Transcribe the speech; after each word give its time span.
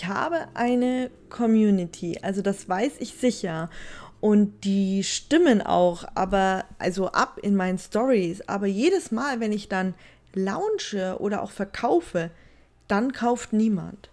ich 0.00 0.06
habe 0.06 0.46
eine 0.54 1.10
Community, 1.28 2.18
also 2.22 2.40
das 2.40 2.66
weiß 2.66 2.92
ich 3.00 3.12
sicher. 3.14 3.68
Und 4.20 4.64
die 4.64 5.04
stimmen 5.04 5.60
auch, 5.60 6.04
aber 6.14 6.64
also 6.78 7.08
ab 7.08 7.38
in 7.42 7.54
meinen 7.54 7.78
Stories. 7.78 8.40
Aber 8.48 8.66
jedes 8.66 9.12
Mal, 9.12 9.40
wenn 9.40 9.52
ich 9.52 9.68
dann 9.68 9.94
launche 10.32 11.16
oder 11.20 11.42
auch 11.42 11.50
verkaufe, 11.50 12.30
dann 12.88 13.12
kauft 13.12 13.52
niemand. 13.52 14.08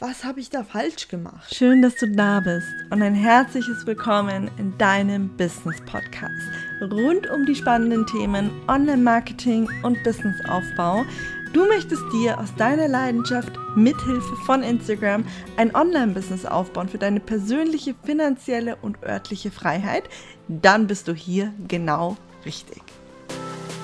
Was 0.00 0.24
habe 0.24 0.40
ich 0.40 0.50
da 0.50 0.64
falsch 0.64 1.08
gemacht? 1.08 1.54
Schön, 1.54 1.82
dass 1.82 1.96
du 1.96 2.10
da 2.10 2.40
bist 2.40 2.68
und 2.90 3.02
ein 3.02 3.14
herzliches 3.14 3.86
Willkommen 3.86 4.50
in 4.56 4.76
deinem 4.78 5.36
Business 5.36 5.80
Podcast 5.86 6.32
rund 6.80 7.28
um 7.30 7.46
die 7.46 7.56
spannenden 7.56 8.06
Themen 8.06 8.50
Online-Marketing 8.68 9.68
und 9.82 10.02
Businessaufbau 10.04 11.04
Du 11.52 11.66
möchtest 11.66 12.02
dir 12.12 12.38
aus 12.38 12.54
deiner 12.56 12.88
Leidenschaft 12.88 13.52
mithilfe 13.74 14.36
von 14.44 14.62
Instagram 14.62 15.24
ein 15.56 15.74
Online-Business 15.74 16.44
aufbauen 16.44 16.88
für 16.88 16.98
deine 16.98 17.20
persönliche, 17.20 17.94
finanzielle 18.04 18.76
und 18.76 19.02
örtliche 19.02 19.50
Freiheit? 19.50 20.04
Dann 20.48 20.86
bist 20.86 21.08
du 21.08 21.14
hier 21.14 21.54
genau 21.66 22.18
richtig. 22.44 22.82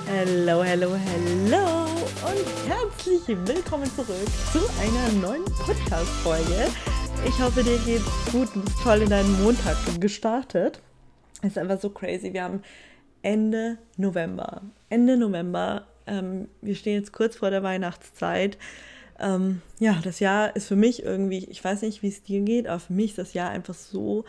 Hallo, 0.07 0.63
hallo, 0.63 0.91
hallo 0.91 1.85
und 2.27 2.69
herzlich 2.69 3.27
willkommen 3.47 3.89
zurück 3.95 4.27
zu 4.51 4.59
einer 4.79 5.27
neuen 5.27 5.45
Podcast-Folge. 5.45 6.67
Ich 7.27 7.41
hoffe, 7.41 7.63
dir 7.63 7.79
geht's 7.79 8.31
gut, 8.31 8.49
du 8.53 8.61
bist 8.61 8.77
toll 8.83 9.01
in 9.01 9.09
deinen 9.09 9.41
Montag 9.41 9.75
gestartet. 9.99 10.81
Es 11.41 11.49
ist 11.49 11.57
einfach 11.57 11.81
so 11.81 11.89
crazy. 11.89 12.31
Wir 12.31 12.43
haben 12.43 12.61
Ende 13.23 13.79
November. 13.97 14.61
Ende 14.89 15.17
November 15.17 15.87
ähm, 16.07 16.47
wir 16.61 16.75
stehen 16.75 16.99
jetzt 16.99 17.13
kurz 17.13 17.35
vor 17.35 17.49
der 17.49 17.63
Weihnachtszeit. 17.63 18.57
Ähm, 19.19 19.61
ja, 19.79 19.99
das 20.03 20.19
Jahr 20.19 20.55
ist 20.55 20.67
für 20.67 20.75
mich 20.75 21.03
irgendwie, 21.03 21.45
ich 21.45 21.63
weiß 21.63 21.81
nicht, 21.83 22.01
wie 22.01 22.09
es 22.09 22.23
dir 22.23 22.41
geht, 22.41 22.67
aber 22.67 22.79
für 22.79 22.93
mich 22.93 23.11
ist 23.11 23.17
das 23.17 23.33
Jahr 23.33 23.49
einfach 23.49 23.73
so 23.73 24.25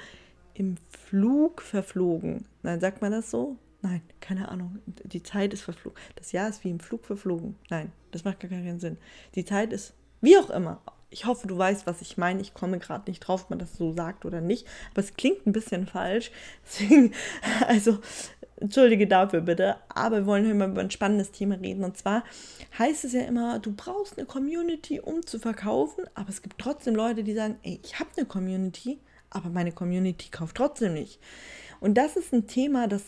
im 0.55 0.77
Flug 1.07 1.61
verflogen. 1.61 2.47
Nein, 2.62 2.81
sagt 2.81 3.03
man 3.03 3.12
das 3.12 3.31
so? 3.31 3.56
Nein, 3.83 4.03
keine 4.20 4.48
Ahnung. 4.48 4.78
Die 5.05 5.23
Zeit 5.23 5.53
ist 5.53 5.62
verflogen. 5.62 5.98
Das 6.17 6.33
Jahr 6.33 6.48
ist 6.48 6.65
wie 6.65 6.70
im 6.70 6.81
Flug 6.81 7.05
verflogen. 7.05 7.56
Nein, 7.69 7.93
das 8.11 8.25
macht 8.25 8.41
gar 8.41 8.50
keinen 8.50 8.81
Sinn. 8.81 8.97
Die 9.34 9.45
Zeit 9.45 9.72
ist 9.72 9.95
wie 10.20 10.39
auch 10.39 10.50
immer. 10.50 10.81
Ich 11.11 11.25
hoffe, 11.25 11.47
du 11.47 11.56
weißt, 11.56 11.87
was 11.87 12.00
ich 12.00 12.17
meine. 12.17 12.41
Ich 12.41 12.53
komme 12.53 12.78
gerade 12.78 13.09
nicht 13.09 13.20
drauf, 13.20 13.45
ob 13.45 13.50
man 13.50 13.59
das 13.59 13.77
so 13.77 13.93
sagt 13.93 14.25
oder 14.25 14.41
nicht. 14.41 14.67
Aber 14.91 15.00
es 15.00 15.15
klingt 15.15 15.47
ein 15.47 15.53
bisschen 15.53 15.87
falsch. 15.87 16.33
Deswegen, 16.65 17.12
also 17.67 17.98
Entschuldige 18.59 19.07
dafür 19.07 19.43
bitte, 19.43 19.77
aber 19.89 20.19
wir 20.19 20.27
wollen 20.27 20.47
heute 20.47 20.55
mal 20.55 20.71
über 20.71 20.81
ein 20.81 20.91
spannendes 20.91 21.31
Thema 21.31 21.57
reden. 21.57 21.85
Und 21.85 21.99
zwar 21.99 22.25
heißt 22.79 23.05
es 23.05 23.12
ja 23.12 23.23
immer, 23.23 23.59
du 23.59 23.73
brauchst 23.73 24.17
eine 24.17 24.27
Community, 24.27 24.99
um 24.99 25.27
zu 25.27 25.39
verkaufen, 25.39 26.05
aber 26.15 26.31
es 26.31 26.41
gibt 26.41 26.59
trotzdem 26.59 26.95
Leute, 26.95 27.23
die 27.23 27.34
sagen, 27.34 27.59
ey, 27.62 27.81
ich 27.84 27.99
habe 28.01 28.11
eine 28.17 28.27
Community, 28.27 28.99
aber 29.29 29.51
meine 29.51 29.73
Community 29.73 30.31
kauft 30.31 30.57
trotzdem 30.57 30.95
nicht. 30.95 31.19
Und 31.81 31.99
das 31.99 32.17
ist 32.17 32.33
ein 32.33 32.47
Thema, 32.47 32.89
das 32.89 33.03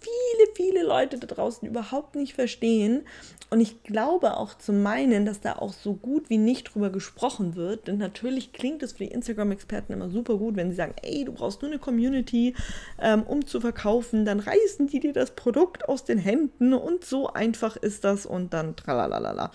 viele, 0.00 0.50
viele 0.54 0.82
Leute 0.82 1.18
da 1.18 1.26
draußen 1.26 1.68
überhaupt 1.68 2.14
nicht 2.14 2.34
verstehen. 2.34 3.02
Und 3.50 3.60
ich 3.60 3.82
glaube 3.82 4.36
auch 4.36 4.56
zu 4.56 4.72
meinen, 4.72 5.26
dass 5.26 5.40
da 5.40 5.54
auch 5.54 5.72
so 5.72 5.94
gut 5.94 6.30
wie 6.30 6.38
nicht 6.38 6.72
drüber 6.72 6.90
gesprochen 6.90 7.56
wird. 7.56 7.88
Denn 7.88 7.98
natürlich 7.98 8.52
klingt 8.52 8.82
es 8.82 8.92
für 8.92 9.04
die 9.04 9.10
Instagram-Experten 9.10 9.92
immer 9.92 10.08
super 10.08 10.36
gut, 10.36 10.56
wenn 10.56 10.70
sie 10.70 10.76
sagen, 10.76 10.94
ey, 11.02 11.24
du 11.24 11.32
brauchst 11.32 11.60
nur 11.60 11.70
eine 11.70 11.80
Community, 11.80 12.54
ähm, 13.00 13.24
um 13.24 13.44
zu 13.44 13.60
verkaufen. 13.60 14.24
Dann 14.24 14.38
reißen 14.38 14.86
die 14.86 15.00
dir 15.00 15.12
das 15.12 15.32
Produkt 15.32 15.88
aus 15.88 16.04
den 16.04 16.18
Händen 16.18 16.74
und 16.74 17.04
so 17.04 17.32
einfach 17.32 17.76
ist 17.76 18.04
das 18.04 18.24
und 18.24 18.54
dann 18.54 18.76
tralalala. 18.76 19.50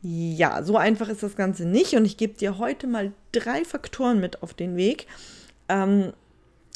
Ja, 0.00 0.62
so 0.62 0.76
einfach 0.76 1.08
ist 1.08 1.22
das 1.22 1.36
Ganze 1.36 1.66
nicht. 1.66 1.94
Und 1.94 2.04
ich 2.04 2.16
gebe 2.16 2.34
dir 2.34 2.58
heute 2.58 2.86
mal 2.86 3.12
drei 3.32 3.64
Faktoren 3.64 4.20
mit 4.20 4.42
auf 4.42 4.54
den 4.54 4.76
Weg. 4.76 5.06
Ähm, 5.68 6.12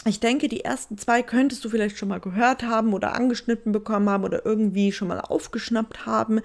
ich 0.04 0.20
denke, 0.20 0.48
die 0.48 0.64
ersten 0.64 0.98
zwei 0.98 1.22
könntest 1.22 1.64
du 1.64 1.68
vielleicht 1.68 1.96
schon 1.96 2.08
mal 2.08 2.20
gehört 2.20 2.62
haben 2.64 2.92
oder 2.92 3.14
angeschnitten 3.14 3.72
bekommen 3.72 4.10
haben 4.10 4.24
oder 4.24 4.44
irgendwie 4.44 4.92
schon 4.92 5.08
mal 5.08 5.20
aufgeschnappt 5.20 6.06
haben. 6.06 6.40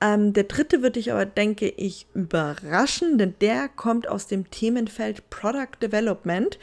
Ähm, 0.00 0.32
der 0.32 0.44
dritte 0.44 0.82
wird 0.82 0.96
dich 0.96 1.12
aber, 1.12 1.26
denke 1.26 1.68
ich, 1.68 2.06
überraschen, 2.14 3.18
denn 3.18 3.34
der 3.40 3.68
kommt 3.68 4.08
aus 4.08 4.26
dem 4.26 4.50
Themenfeld 4.50 5.28
Product 5.30 5.82
Development. 5.82 6.58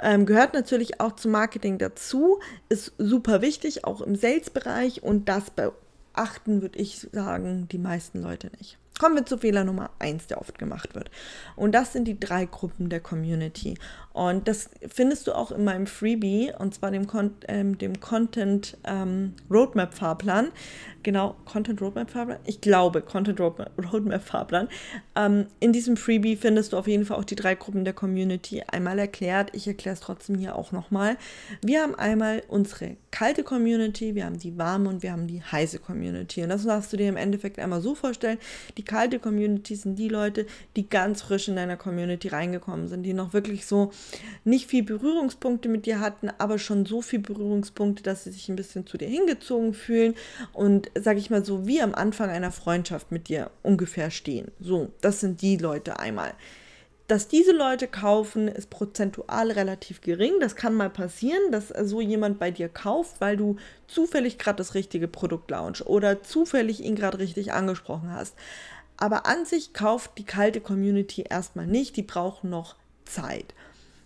Ähm, 0.00 0.26
gehört 0.26 0.54
natürlich 0.54 1.00
auch 1.00 1.16
zum 1.16 1.32
Marketing 1.32 1.78
dazu, 1.78 2.38
ist 2.68 2.92
super 2.98 3.42
wichtig, 3.42 3.84
auch 3.84 4.00
im 4.00 4.14
Sales-Bereich 4.14 5.02
und 5.02 5.28
das 5.28 5.50
beachten, 5.50 6.62
würde 6.62 6.78
ich 6.78 7.08
sagen, 7.12 7.66
die 7.70 7.78
meisten 7.78 8.22
Leute 8.22 8.50
nicht. 8.58 8.78
Kommen 8.98 9.16
wir 9.16 9.26
zu 9.26 9.36
Fehler 9.36 9.64
Nummer 9.64 9.90
1, 9.98 10.28
der 10.28 10.40
oft 10.40 10.58
gemacht 10.58 10.94
wird. 10.94 11.10
Und 11.54 11.72
das 11.72 11.92
sind 11.92 12.06
die 12.06 12.18
drei 12.18 12.46
Gruppen 12.46 12.88
der 12.88 13.00
Community. 13.00 13.74
Und 14.14 14.48
das 14.48 14.70
findest 14.88 15.26
du 15.26 15.32
auch 15.32 15.50
in 15.50 15.64
meinem 15.64 15.86
Freebie, 15.86 16.50
und 16.58 16.74
zwar 16.74 16.90
dem, 16.90 17.06
Con 17.06 17.32
ähm, 17.48 17.76
dem 17.76 18.00
Content 18.00 18.78
ähm, 18.84 19.34
Roadmap 19.50 19.92
Fahrplan. 19.92 20.52
Genau, 21.02 21.36
Content 21.44 21.82
Roadmap 21.82 22.10
Fahrplan. 22.10 22.38
Ich 22.46 22.62
glaube, 22.62 23.02
Content 23.02 23.38
Roadmap 23.38 24.22
Fahrplan. 24.22 24.68
Ähm, 25.14 25.46
in 25.60 25.74
diesem 25.74 25.98
Freebie 25.98 26.36
findest 26.36 26.72
du 26.72 26.78
auf 26.78 26.86
jeden 26.86 27.04
Fall 27.04 27.18
auch 27.18 27.24
die 27.24 27.36
drei 27.36 27.54
Gruppen 27.54 27.84
der 27.84 27.92
Community 27.92 28.62
einmal 28.66 28.98
erklärt. 28.98 29.50
Ich 29.52 29.66
erkläre 29.66 29.92
es 29.92 30.00
trotzdem 30.00 30.38
hier 30.38 30.56
auch 30.56 30.72
nochmal. 30.72 31.18
Wir 31.60 31.82
haben 31.82 31.94
einmal 31.94 32.42
unsere 32.48 32.96
kalte 33.10 33.44
Community, 33.44 34.14
wir 34.14 34.24
haben 34.24 34.38
die 34.38 34.56
warme 34.56 34.88
und 34.88 35.02
wir 35.02 35.12
haben 35.12 35.26
die 35.26 35.42
heiße 35.42 35.78
Community. 35.78 36.42
Und 36.42 36.48
das 36.48 36.64
darfst 36.64 36.90
du 36.92 36.96
dir 36.96 37.10
im 37.10 37.18
Endeffekt 37.18 37.58
einmal 37.58 37.82
so 37.82 37.94
vorstellen. 37.94 38.38
Die 38.78 38.84
kalte 38.86 39.18
Community 39.18 39.76
sind 39.76 39.98
die 39.98 40.08
Leute, 40.08 40.46
die 40.76 40.88
ganz 40.88 41.22
frisch 41.22 41.48
in 41.48 41.56
deiner 41.56 41.76
Community 41.76 42.28
reingekommen 42.28 42.88
sind, 42.88 43.02
die 43.02 43.12
noch 43.12 43.32
wirklich 43.34 43.66
so 43.66 43.92
nicht 44.44 44.70
viel 44.70 44.82
Berührungspunkte 44.82 45.68
mit 45.68 45.84
dir 45.84 46.00
hatten, 46.00 46.30
aber 46.38 46.58
schon 46.58 46.86
so 46.86 47.02
viel 47.02 47.18
Berührungspunkte, 47.18 48.02
dass 48.02 48.24
sie 48.24 48.32
sich 48.32 48.48
ein 48.48 48.56
bisschen 48.56 48.86
zu 48.86 48.96
dir 48.96 49.08
hingezogen 49.08 49.74
fühlen 49.74 50.14
und, 50.52 50.90
sag 50.98 51.18
ich 51.18 51.30
mal, 51.30 51.44
so 51.44 51.66
wie 51.66 51.82
am 51.82 51.94
Anfang 51.94 52.30
einer 52.30 52.52
Freundschaft 52.52 53.12
mit 53.12 53.28
dir 53.28 53.50
ungefähr 53.62 54.10
stehen. 54.10 54.50
So, 54.60 54.88
das 55.00 55.20
sind 55.20 55.42
die 55.42 55.56
Leute 55.56 55.98
einmal. 55.98 56.32
Dass 57.08 57.28
diese 57.28 57.52
Leute 57.52 57.86
kaufen, 57.86 58.48
ist 58.48 58.68
prozentual 58.68 59.52
relativ 59.52 60.00
gering. 60.00 60.32
Das 60.40 60.56
kann 60.56 60.74
mal 60.74 60.90
passieren, 60.90 61.52
dass 61.52 61.68
so 61.68 62.00
jemand 62.00 62.40
bei 62.40 62.50
dir 62.50 62.68
kauft, 62.68 63.20
weil 63.20 63.36
du 63.36 63.56
zufällig 63.86 64.38
gerade 64.38 64.56
das 64.56 64.74
richtige 64.74 65.06
Produkt 65.06 65.50
launch 65.50 65.86
oder 65.86 66.24
zufällig 66.24 66.82
ihn 66.82 66.96
gerade 66.96 67.18
richtig 67.20 67.52
angesprochen 67.52 68.10
hast. 68.12 68.34
Aber 68.96 69.26
an 69.26 69.44
sich 69.44 69.72
kauft 69.72 70.18
die 70.18 70.24
kalte 70.24 70.60
Community 70.60 71.24
erstmal 71.28 71.66
nicht, 71.66 71.96
die 71.96 72.02
brauchen 72.02 72.50
noch 72.50 72.74
Zeit. 73.04 73.54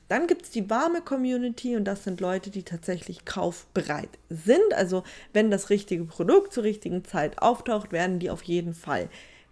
Dann 0.08 0.26
gibt 0.26 0.42
es 0.42 0.50
die 0.50 0.68
warme 0.68 1.02
Community 1.02 1.76
und 1.76 1.84
das 1.84 2.02
sind 2.02 2.20
Leute, 2.20 2.50
die 2.50 2.64
tatsächlich 2.64 3.24
kaufbereit 3.24 4.10
sind. 4.28 4.74
Also 4.74 5.04
wenn 5.32 5.52
das 5.52 5.70
richtige 5.70 6.04
Produkt 6.04 6.52
zur 6.52 6.64
richtigen 6.64 7.04
Zeit 7.04 7.40
auftaucht, 7.40 7.92
werden 7.92 8.18
die 8.18 8.28
auf 8.28 8.42
jeden 8.42 8.74
Fall 8.74 9.08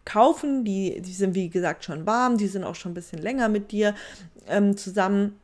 kaufen. 0.08 0.64
Die, 0.64 1.00
die 1.00 1.12
sind 1.12 1.34
wie 1.34 1.48
gesagt 1.48 1.84
schon 1.84 2.06
warm, 2.06 2.38
die 2.38 2.48
sind 2.48 2.64
auch 2.64 2.74
schon 2.74 2.92
ein 2.92 2.94
bisschen 2.94 3.20
länger 3.20 3.48
mit 3.48 3.70
dir 3.70 3.94
ähm, 4.48 4.76
zusammen, 4.76 5.38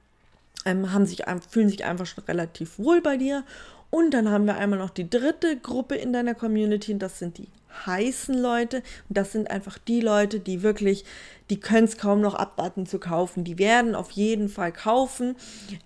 ähm, 0.64 0.92
haben 0.92 1.06
sich, 1.06 1.22
fühlen 1.48 1.68
sich 1.68 1.84
einfach 1.84 2.06
schon 2.06 2.24
relativ 2.24 2.78
wohl 2.78 3.00
bei 3.00 3.16
dir. 3.16 3.44
Und 3.90 4.12
dann 4.12 4.30
haben 4.30 4.46
wir 4.46 4.56
einmal 4.56 4.78
noch 4.78 4.90
die 4.90 5.08
dritte 5.08 5.56
Gruppe 5.56 5.94
in 5.94 6.12
deiner 6.12 6.34
Community 6.34 6.92
und 6.92 6.98
das 6.98 7.20
sind 7.20 7.38
die 7.38 7.46
heißen 7.86 8.36
Leute. 8.36 8.78
Und 9.08 9.18
das 9.18 9.32
sind 9.32 9.50
einfach 9.50 9.78
die 9.78 10.00
Leute, 10.00 10.40
die 10.40 10.62
wirklich, 10.62 11.04
die 11.50 11.60
können 11.60 11.84
es 11.84 11.96
kaum 11.96 12.20
noch 12.20 12.34
abwarten 12.34 12.86
zu 12.86 12.98
kaufen. 12.98 13.44
Die 13.44 13.58
werden 13.58 13.94
auf 13.94 14.10
jeden 14.12 14.48
Fall 14.48 14.72
kaufen 14.72 15.36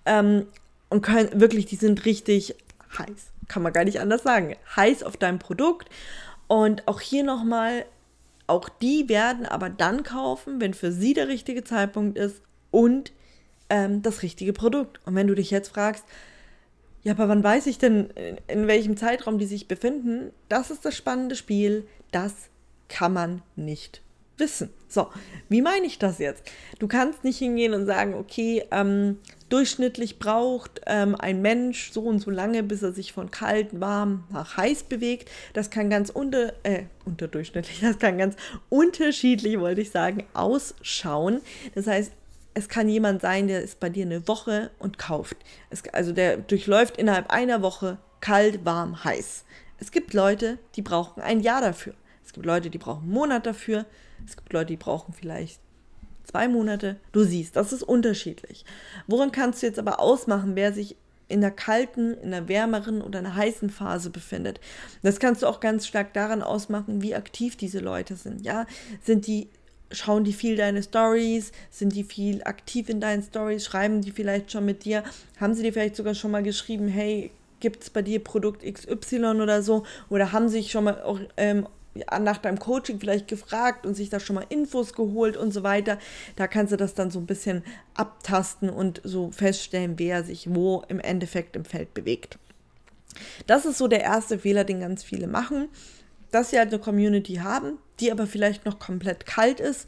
ähm, 0.05 0.47
und 0.89 1.01
können 1.01 1.39
wirklich, 1.39 1.65
die 1.65 1.75
sind 1.75 2.05
richtig 2.05 2.55
heiß. 2.97 3.27
Kann 3.47 3.63
man 3.63 3.73
gar 3.73 3.83
nicht 3.83 3.99
anders 3.99 4.23
sagen. 4.23 4.55
Heiß 4.75 5.03
auf 5.03 5.17
deinem 5.17 5.39
Produkt. 5.39 5.89
Und 6.47 6.87
auch 6.87 7.01
hier 7.01 7.23
nochmal, 7.23 7.85
auch 8.49 8.69
die 8.69 9.07
werden 9.09 9.45
aber 9.45 9.69
dann 9.69 10.03
kaufen, 10.03 10.59
wenn 10.59 10.73
für 10.73 10.91
sie 10.91 11.13
der 11.13 11.27
richtige 11.27 11.63
Zeitpunkt 11.63 12.17
ist 12.17 12.41
und 12.71 13.11
ähm, 13.69 14.01
das 14.01 14.23
richtige 14.23 14.53
Produkt. 14.53 14.99
Und 15.05 15.15
wenn 15.15 15.27
du 15.27 15.35
dich 15.35 15.51
jetzt 15.51 15.69
fragst, 15.69 16.03
ja, 17.03 17.13
aber 17.13 17.29
wann 17.29 17.43
weiß 17.43 17.67
ich 17.67 17.77
denn, 17.77 18.09
in 18.47 18.67
welchem 18.67 18.97
Zeitraum 18.97 19.37
die 19.37 19.45
sich 19.45 19.67
befinden? 19.67 20.31
Das 20.49 20.69
ist 20.69 20.83
das 20.83 20.95
spannende 20.95 21.35
Spiel. 21.35 21.87
Das 22.11 22.33
kann 22.89 23.13
man 23.13 23.41
nicht 23.55 24.01
wissen. 24.39 24.69
So, 24.87 25.07
wie 25.49 25.61
meine 25.61 25.85
ich 25.85 25.99
das 25.99 26.17
jetzt? 26.17 26.43
Du 26.79 26.87
kannst 26.87 27.23
nicht 27.23 27.37
hingehen 27.37 27.73
und 27.73 27.85
sagen, 27.85 28.15
okay, 28.15 28.63
ähm, 28.71 29.19
durchschnittlich 29.49 30.19
braucht 30.19 30.81
ähm, 30.87 31.15
ein 31.15 31.41
Mensch 31.41 31.91
so 31.91 32.01
und 32.01 32.19
so 32.19 32.31
lange, 32.31 32.63
bis 32.63 32.81
er 32.81 32.91
sich 32.91 33.13
von 33.13 33.29
kalt, 33.29 33.79
warm 33.79 34.23
nach 34.31 34.57
heiß 34.57 34.83
bewegt. 34.83 35.29
Das 35.53 35.69
kann 35.69 35.89
ganz 35.89 36.09
unter, 36.09 36.53
äh, 36.63 36.83
unterdurchschnittlich, 37.05 37.79
das 37.81 37.99
kann 37.99 38.17
ganz 38.17 38.35
unterschiedlich, 38.69 39.59
wollte 39.59 39.81
ich 39.81 39.91
sagen, 39.91 40.25
ausschauen. 40.33 41.41
Das 41.75 41.87
heißt, 41.87 42.11
es 42.55 42.67
kann 42.67 42.89
jemand 42.89 43.21
sein, 43.21 43.47
der 43.47 43.61
ist 43.61 43.79
bei 43.79 43.89
dir 43.89 44.05
eine 44.05 44.27
Woche 44.27 44.71
und 44.79 44.97
kauft. 44.97 45.37
Es, 45.69 45.83
also 45.93 46.11
der 46.11 46.37
durchläuft 46.37 46.97
innerhalb 46.97 47.31
einer 47.31 47.61
Woche 47.61 47.99
kalt, 48.21 48.65
warm, 48.65 49.03
heiß. 49.03 49.45
Es 49.79 49.91
gibt 49.91 50.13
Leute, 50.13 50.57
die 50.75 50.81
brauchen 50.81 51.21
ein 51.21 51.39
Jahr 51.39 51.61
dafür. 51.61 51.93
Es 52.25 52.33
gibt 52.33 52.45
Leute, 52.45 52.69
die 52.69 52.77
brauchen 52.77 53.03
einen 53.03 53.13
Monat 53.13 53.45
dafür. 53.45 53.85
Es 54.27 54.37
gibt 54.37 54.53
Leute, 54.53 54.67
die 54.67 54.77
brauchen 54.77 55.13
vielleicht 55.13 55.59
zwei 56.23 56.47
Monate, 56.47 56.97
du 57.11 57.23
siehst, 57.23 57.55
das 57.55 57.73
ist 57.73 57.83
unterschiedlich. 57.83 58.65
Woran 59.07 59.31
kannst 59.31 59.61
du 59.61 59.67
jetzt 59.67 59.79
aber 59.79 59.99
ausmachen, 59.99 60.55
wer 60.55 60.73
sich 60.73 60.95
in 61.27 61.41
der 61.41 61.51
kalten, 61.51 62.15
in 62.15 62.31
der 62.31 62.47
wärmeren 62.47 63.01
oder 63.01 63.19
einer 63.19 63.35
heißen 63.35 63.69
Phase 63.69 64.09
befindet. 64.09 64.59
Das 65.03 65.19
kannst 65.19 65.43
du 65.43 65.47
auch 65.47 65.59
ganz 65.59 65.85
stark 65.85 66.13
daran 66.13 66.41
ausmachen, 66.41 67.03
wie 67.03 67.13
aktiv 67.13 67.55
diese 67.55 67.79
Leute 67.79 68.15
sind. 68.15 68.43
Ja, 68.43 68.65
sind 69.03 69.27
die 69.27 69.47
schauen 69.91 70.23
die 70.23 70.33
viel 70.33 70.55
deine 70.55 70.83
Stories, 70.83 71.51
sind 71.71 71.95
die 71.95 72.03
viel 72.03 72.43
aktiv 72.43 72.89
in 72.89 72.99
deinen 72.99 73.23
Stories, 73.23 73.65
schreiben 73.65 74.01
die 74.01 74.11
vielleicht 74.11 74.51
schon 74.51 74.65
mit 74.65 74.85
dir, 74.85 75.03
haben 75.39 75.53
sie 75.53 75.63
dir 75.63 75.73
vielleicht 75.73 75.95
sogar 75.95 76.13
schon 76.13 76.31
mal 76.31 76.43
geschrieben, 76.43 76.87
hey, 76.87 77.31
gibt 77.59 77.83
es 77.83 77.89
bei 77.89 78.01
dir 78.01 78.23
Produkt 78.23 78.63
XY 78.63 79.41
oder 79.41 79.61
so, 79.61 79.83
oder 80.09 80.31
haben 80.31 80.47
sich 80.47 80.71
schon 80.71 80.83
mal 80.83 81.01
auch, 81.01 81.19
ähm, 81.37 81.67
nach 81.95 82.37
deinem 82.37 82.59
Coaching 82.59 82.99
vielleicht 82.99 83.27
gefragt 83.27 83.85
und 83.85 83.95
sich 83.95 84.09
da 84.09 84.19
schon 84.19 84.35
mal 84.35 84.45
Infos 84.49 84.93
geholt 84.93 85.37
und 85.37 85.51
so 85.51 85.63
weiter. 85.63 85.97
Da 86.35 86.47
kannst 86.47 86.71
du 86.71 86.77
das 86.77 86.93
dann 86.93 87.11
so 87.11 87.19
ein 87.19 87.25
bisschen 87.25 87.63
abtasten 87.95 88.69
und 88.69 89.01
so 89.03 89.31
feststellen, 89.31 89.97
wer 89.97 90.23
sich 90.23 90.53
wo 90.53 90.83
im 90.87 90.99
Endeffekt 90.99 91.55
im 91.55 91.65
Feld 91.65 91.93
bewegt. 91.93 92.37
Das 93.47 93.65
ist 93.65 93.77
so 93.77 93.87
der 93.87 94.01
erste 94.01 94.39
Fehler, 94.39 94.63
den 94.63 94.79
ganz 94.79 95.03
viele 95.03 95.27
machen, 95.27 95.67
dass 96.31 96.51
sie 96.51 96.59
halt 96.59 96.69
eine 96.69 96.79
Community 96.79 97.35
haben, 97.35 97.79
die 97.99 98.11
aber 98.11 98.27
vielleicht 98.27 98.65
noch 98.65 98.79
komplett 98.79 99.25
kalt 99.25 99.59
ist 99.59 99.87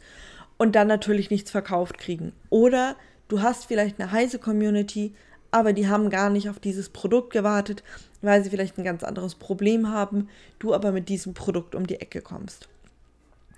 und 0.57 0.75
dann 0.75 0.88
natürlich 0.88 1.30
nichts 1.30 1.51
verkauft 1.51 1.98
kriegen. 1.98 2.33
Oder 2.50 2.95
du 3.27 3.42
hast 3.42 3.65
vielleicht 3.65 4.00
eine 4.00 4.12
heiße 4.12 4.39
Community, 4.39 5.13
aber 5.51 5.74
die 5.74 5.88
haben 5.88 6.09
gar 6.09 6.30
nicht 6.30 6.50
auf 6.50 6.59
dieses 6.59 6.89
Produkt 6.89 7.31
gewartet, 7.31 7.83
weil 8.21 8.44
sie 8.44 8.50
vielleicht 8.50 8.77
ein 8.77 8.83
ganz 8.83 9.03
anderes 9.03 9.36
Problem 9.36 9.89
haben, 9.89 10.30
du 10.59 10.74
aber 10.74 10.92
mit 10.92 11.09
diesem 11.09 11.33
Produkt 11.33 11.75
um 11.75 11.86
die 11.86 12.00
Ecke 12.00 12.21
kommst. 12.21 12.69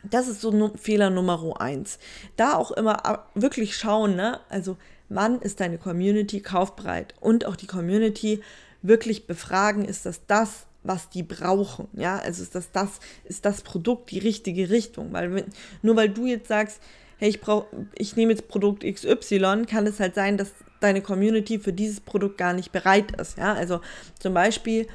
Das 0.03 0.27
ist 0.27 0.41
so 0.41 0.71
Fehler 0.75 1.09
Nummer 1.09 1.61
eins. 1.61 1.97
Da 2.35 2.55
auch 2.55 2.71
immer 2.71 3.25
wirklich 3.35 3.77
schauen, 3.77 4.15
ne? 4.15 4.41
Also, 4.49 4.75
wann 5.07 5.39
ist 5.39 5.61
deine 5.61 5.77
Community 5.77 6.41
kaufbereit? 6.41 7.13
Und 7.21 7.45
auch 7.45 7.55
die 7.55 7.67
Community 7.67 8.41
wirklich 8.81 9.27
befragen, 9.27 9.85
ist 9.85 10.05
das 10.05 10.25
das, 10.27 10.65
was 10.83 11.09
die 11.09 11.23
brauchen. 11.23 11.87
Ja, 11.93 12.17
also 12.17 12.43
ist 12.43 12.55
das, 12.55 12.71
das, 12.71 12.99
ist 13.23 13.45
das 13.45 13.61
Produkt 13.61 14.11
die 14.11 14.19
richtige 14.19 14.69
Richtung. 14.69 15.13
Weil 15.13 15.33
wenn, 15.33 15.45
nur 15.81 15.95
weil 15.95 16.09
du 16.09 16.25
jetzt 16.25 16.49
sagst, 16.49 16.81
hey, 17.17 17.29
ich 17.29 17.41
brauche, 17.41 17.67
ich 17.95 18.15
nehme 18.15 18.31
jetzt 18.31 18.47
Produkt 18.47 18.83
XY, 18.83 19.65
kann 19.69 19.87
es 19.87 19.99
halt 19.99 20.15
sein, 20.15 20.37
dass 20.37 20.51
deine 20.79 21.01
Community 21.01 21.59
für 21.59 21.73
dieses 21.73 21.99
Produkt 22.01 22.37
gar 22.37 22.53
nicht 22.53 22.71
bereit 22.71 23.19
ist. 23.19 23.37
Ja, 23.37 23.53
also 23.53 23.81
zum 24.19 24.33
Beispiel, 24.33 24.87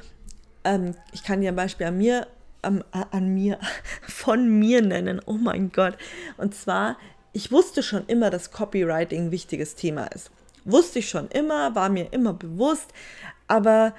ähm, 0.63 0.95
ich 1.11 1.23
kann 1.23 1.41
dir 1.41 1.49
ein 1.49 1.55
Beispiel 1.55 1.87
an 1.87 1.97
mir, 1.97 2.27
ähm, 2.63 2.83
an 2.91 3.33
mir, 3.33 3.59
von 4.01 4.47
mir 4.47 4.81
nennen. 4.81 5.21
Oh 5.25 5.33
mein 5.33 5.71
Gott. 5.71 5.97
Und 6.37 6.53
zwar, 6.53 6.97
ich 7.33 7.51
wusste 7.51 7.83
schon 7.83 8.05
immer, 8.07 8.29
dass 8.29 8.51
Copywriting 8.51 9.25
ein 9.25 9.31
wichtiges 9.31 9.75
Thema 9.75 10.05
ist. 10.07 10.31
Wusste 10.65 10.99
ich 10.99 11.09
schon 11.09 11.29
immer, 11.29 11.73
war 11.73 11.89
mir 11.89 12.13
immer 12.13 12.33
bewusst, 12.33 12.91
aber 13.47 13.93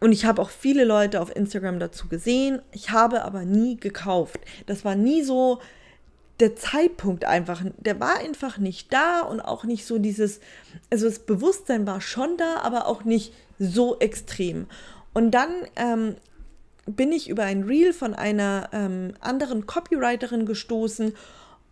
und 0.00 0.12
ich 0.12 0.26
habe 0.26 0.42
auch 0.42 0.50
viele 0.50 0.84
Leute 0.84 1.18
auf 1.22 1.34
Instagram 1.34 1.78
dazu 1.78 2.08
gesehen. 2.08 2.60
Ich 2.72 2.90
habe 2.90 3.24
aber 3.24 3.46
nie 3.46 3.78
gekauft. 3.78 4.38
Das 4.66 4.84
war 4.84 4.96
nie 4.96 5.22
so 5.22 5.60
der 6.44 6.56
Zeitpunkt 6.56 7.24
einfach. 7.24 7.62
Der 7.78 7.98
war 8.00 8.18
einfach 8.18 8.58
nicht 8.58 8.92
da 8.92 9.22
und 9.22 9.40
auch 9.40 9.64
nicht 9.64 9.86
so 9.86 9.98
dieses, 9.98 10.40
also 10.90 11.06
das 11.06 11.20
Bewusstsein 11.20 11.86
war 11.86 12.02
schon 12.02 12.36
da, 12.36 12.58
aber 12.58 12.86
auch 12.86 13.04
nicht 13.04 13.32
so 13.58 13.98
extrem. 13.98 14.66
Und 15.14 15.30
dann 15.30 15.48
ähm, 15.76 16.16
bin 16.84 17.12
ich 17.12 17.30
über 17.30 17.44
ein 17.44 17.62
Reel 17.62 17.94
von 17.94 18.12
einer 18.12 18.68
ähm, 18.72 19.14
anderen 19.20 19.64
Copywriterin 19.64 20.44
gestoßen 20.44 21.14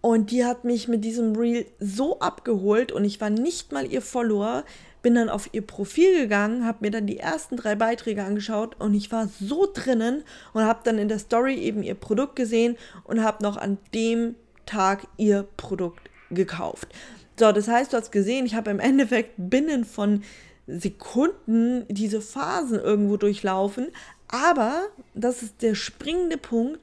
und 0.01 0.31
die 0.31 0.47
hat 0.47 0.65
mich 0.65 0.89
mit 0.89 1.05
diesem 1.05 1.37
Reel 1.37 1.67
so 1.79 2.19
abgeholt 2.21 2.93
und 2.93 3.05
ich 3.05 3.21
war 3.21 3.29
nicht 3.29 3.73
mal 3.73 3.85
ihr 3.93 4.01
Follower 4.01 4.65
bin 5.03 5.17
dann 5.17 5.29
auf 5.29 5.51
ihr 5.53 5.67
Profil 5.67 6.17
gegangen, 6.17 6.65
habe 6.65 6.79
mir 6.81 6.91
dann 6.91 7.07
die 7.07 7.19
ersten 7.19 7.57
drei 7.57 7.75
Beiträge 7.75 8.23
angeschaut 8.23 8.77
und 8.81 8.95
ich 8.95 9.11
war 9.13 9.29
so 9.41 9.69
drinnen 9.73 10.23
und 10.55 10.63
habe 10.63 10.81
dann 10.85 10.99
in 10.99 11.09
der 11.09 11.19
Story 11.19 11.57
eben 11.57 11.83
ihr 11.83 11.97
Produkt 11.97 12.37
gesehen 12.37 12.77
und 13.05 13.23
habe 13.23 13.43
noch 13.43 13.57
an 13.57 13.79
dem 13.93 14.37
Tag 14.67 15.06
ihr 15.17 15.47
Produkt 15.56 16.11
gekauft. 16.31 16.88
So, 17.38 17.50
das 17.53 17.69
heißt, 17.69 17.93
du 17.93 17.97
hast 17.97 18.12
gesehen, 18.12 18.47
ich 18.47 18.55
habe 18.55 18.70
im 18.70 18.81
Endeffekt 18.81 19.35
binnen 19.37 19.85
von 19.85 20.23
Sekunden 20.67 21.85
diese 21.88 22.20
Phasen 22.20 22.79
irgendwo 22.79 23.17
durchlaufen, 23.17 23.88
aber 24.29 24.87
das 25.14 25.43
ist 25.43 25.61
der 25.62 25.75
springende 25.75 26.38
Punkt, 26.38 26.81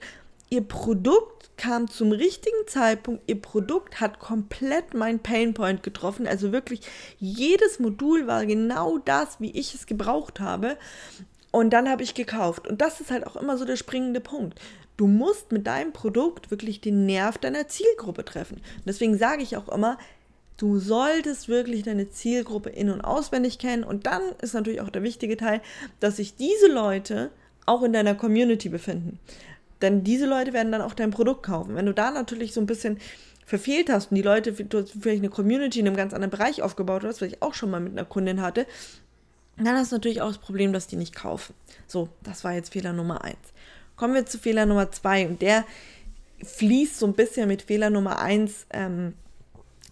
ihr 0.49 0.61
Produkt 0.61 1.39
kam 1.57 1.89
zum 1.89 2.11
richtigen 2.11 2.67
Zeitpunkt. 2.67 3.23
Ihr 3.27 3.41
Produkt 3.41 3.99
hat 3.99 4.19
komplett 4.19 4.93
mein 4.93 5.19
Painpoint 5.19 5.83
getroffen. 5.83 6.25
Also 6.25 6.51
wirklich 6.51 6.81
jedes 7.19 7.79
Modul 7.79 8.27
war 8.27 8.45
genau 8.45 8.97
das, 8.97 9.39
wie 9.39 9.51
ich 9.51 9.75
es 9.75 9.85
gebraucht 9.85 10.39
habe. 10.39 10.77
Und 11.51 11.71
dann 11.71 11.89
habe 11.89 12.03
ich 12.03 12.13
gekauft. 12.13 12.67
Und 12.67 12.81
das 12.81 13.01
ist 13.01 13.11
halt 13.11 13.27
auch 13.27 13.35
immer 13.35 13.57
so 13.57 13.65
der 13.65 13.75
springende 13.75 14.21
Punkt. 14.21 14.59
Du 14.99 15.07
musst 15.07 15.53
mit 15.53 15.65
deinem 15.65 15.93
Produkt 15.93 16.51
wirklich 16.51 16.81
den 16.81 17.05
Nerv 17.05 17.37
deiner 17.37 17.69
Zielgruppe 17.69 18.25
treffen. 18.25 18.55
Und 18.57 18.85
deswegen 18.85 19.17
sage 19.17 19.41
ich 19.43 19.55
auch 19.55 19.69
immer, 19.69 19.97
du 20.57 20.77
solltest 20.77 21.47
wirklich 21.47 21.83
deine 21.83 22.09
Zielgruppe 22.09 22.69
in- 22.69 22.89
und 22.89 22.99
auswendig 22.99 23.59
kennen. 23.59 23.85
Und 23.85 24.07
dann 24.07 24.21
ist 24.41 24.53
natürlich 24.53 24.81
auch 24.81 24.89
der 24.89 25.01
wichtige 25.01 25.37
Teil, 25.37 25.61
dass 26.01 26.17
sich 26.17 26.35
diese 26.35 26.67
Leute 26.67 27.31
auch 27.65 27.81
in 27.83 27.93
deiner 27.93 28.13
Community 28.13 28.67
befinden. 28.67 29.19
Denn 29.81 30.03
diese 30.03 30.25
Leute 30.25 30.51
werden 30.51 30.73
dann 30.73 30.81
auch 30.81 30.93
dein 30.93 31.11
Produkt 31.11 31.43
kaufen. 31.43 31.75
Wenn 31.75 31.85
du 31.85 31.93
da 31.93 32.11
natürlich 32.11 32.53
so 32.53 32.59
ein 32.59 32.67
bisschen 32.67 32.97
verfehlt 33.45 33.89
hast 33.89 34.11
und 34.11 34.15
die 34.15 34.21
Leute, 34.21 34.51
du 34.51 34.79
hast 34.79 34.91
vielleicht 34.99 35.21
eine 35.21 35.29
Community 35.29 35.79
in 35.79 35.87
einem 35.87 35.95
ganz 35.95 36.13
anderen 36.13 36.31
Bereich 36.31 36.61
aufgebaut 36.61 37.05
hast, 37.05 37.21
was 37.21 37.29
ich 37.29 37.41
auch 37.41 37.53
schon 37.53 37.71
mal 37.71 37.79
mit 37.79 37.93
einer 37.93 38.03
Kundin 38.03 38.41
hatte, 38.41 38.67
dann 39.55 39.77
hast 39.77 39.93
du 39.93 39.95
natürlich 39.95 40.21
auch 40.21 40.27
das 40.27 40.39
Problem, 40.39 40.73
dass 40.73 40.87
die 40.87 40.97
nicht 40.97 41.15
kaufen. 41.15 41.53
So, 41.87 42.09
das 42.21 42.43
war 42.43 42.51
jetzt 42.51 42.73
Fehler 42.73 42.91
Nummer 42.91 43.23
eins. 43.23 43.53
Kommen 43.99 44.13
wir 44.13 44.25
zu 44.25 44.39
Fehler 44.39 44.65
Nummer 44.65 44.93
zwei 44.93 45.27
und 45.27 45.41
der 45.41 45.65
fließt 46.41 46.97
so 46.97 47.05
ein 47.05 47.15
bisschen 47.15 47.49
mit 47.49 47.63
Fehler 47.63 47.89
Nummer 47.89 48.21
eins 48.21 48.65
ähm, 48.69 49.13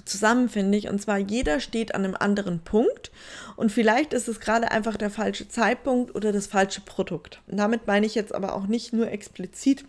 zusammen, 0.05 0.47
finde 0.47 0.77
ich. 0.77 0.87
Und 0.87 1.01
zwar, 1.01 1.17
jeder 1.17 1.59
steht 1.59 1.93
an 1.93 2.05
einem 2.05 2.15
anderen 2.15 2.61
Punkt 2.61 3.11
und 3.57 3.69
vielleicht 3.69 4.13
ist 4.13 4.29
es 4.29 4.39
gerade 4.39 4.71
einfach 4.71 4.95
der 4.95 5.09
falsche 5.09 5.49
Zeitpunkt 5.49 6.15
oder 6.15 6.31
das 6.31 6.47
falsche 6.47 6.79
Produkt. 6.79 7.41
Und 7.47 7.57
damit 7.57 7.85
meine 7.85 8.05
ich 8.05 8.15
jetzt 8.15 8.33
aber 8.33 8.55
auch 8.55 8.67
nicht 8.67 8.93
nur 8.93 9.11
explizit, 9.11 9.83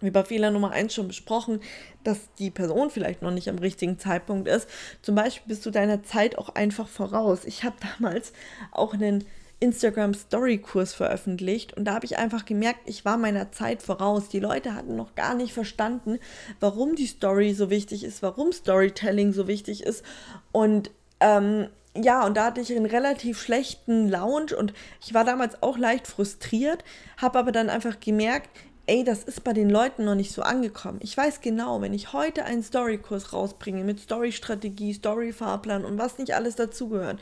wie 0.00 0.10
bei 0.10 0.24
Fehler 0.24 0.50
Nummer 0.50 0.72
1 0.72 0.92
schon 0.92 1.06
besprochen, 1.06 1.60
dass 2.02 2.18
die 2.40 2.50
Person 2.50 2.90
vielleicht 2.90 3.22
noch 3.22 3.30
nicht 3.30 3.48
am 3.48 3.58
richtigen 3.60 4.00
Zeitpunkt 4.00 4.48
ist. 4.48 4.68
Zum 5.00 5.14
Beispiel 5.14 5.46
bist 5.46 5.64
du 5.64 5.70
deiner 5.70 6.02
Zeit 6.02 6.36
auch 6.38 6.48
einfach 6.56 6.88
voraus. 6.88 7.44
Ich 7.44 7.62
habe 7.62 7.76
damals 8.00 8.32
auch 8.72 8.94
einen 8.94 9.24
Instagram 9.62 10.12
Story 10.14 10.58
Kurs 10.58 10.92
veröffentlicht 10.92 11.76
und 11.76 11.84
da 11.84 11.94
habe 11.94 12.04
ich 12.04 12.18
einfach 12.18 12.44
gemerkt, 12.44 12.80
ich 12.86 13.04
war 13.04 13.16
meiner 13.16 13.52
Zeit 13.52 13.82
voraus. 13.82 14.28
Die 14.28 14.40
Leute 14.40 14.74
hatten 14.74 14.96
noch 14.96 15.14
gar 15.14 15.34
nicht 15.34 15.54
verstanden, 15.54 16.18
warum 16.60 16.96
die 16.96 17.06
Story 17.06 17.54
so 17.54 17.70
wichtig 17.70 18.04
ist, 18.04 18.22
warum 18.22 18.52
Storytelling 18.52 19.32
so 19.32 19.46
wichtig 19.46 19.84
ist 19.84 20.04
und 20.50 20.90
ähm, 21.20 21.68
ja, 21.94 22.24
und 22.24 22.36
da 22.36 22.46
hatte 22.46 22.60
ich 22.60 22.74
einen 22.74 22.86
relativ 22.86 23.40
schlechten 23.40 24.08
Lounge 24.08 24.56
und 24.56 24.72
ich 25.04 25.12
war 25.14 25.24
damals 25.24 25.62
auch 25.62 25.78
leicht 25.78 26.06
frustriert, 26.06 26.82
habe 27.18 27.38
aber 27.38 27.52
dann 27.52 27.68
einfach 27.68 28.00
gemerkt, 28.00 28.48
ey, 28.86 29.04
das 29.04 29.22
ist 29.24 29.44
bei 29.44 29.52
den 29.52 29.70
Leuten 29.70 30.04
noch 30.04 30.14
nicht 30.14 30.32
so 30.32 30.42
angekommen. 30.42 30.98
Ich 31.02 31.16
weiß 31.16 31.40
genau, 31.40 31.80
wenn 31.82 31.94
ich 31.94 32.12
heute 32.12 32.44
einen 32.44 32.62
Storykurs 32.62 33.32
rausbringe 33.32 33.84
mit 33.84 34.00
Storystrategie, 34.00 34.94
Storyfahrplan 34.94 35.84
und 35.84 35.98
was 35.98 36.18
nicht 36.18 36.34
alles 36.34 36.56
dazugehört, 36.56 37.20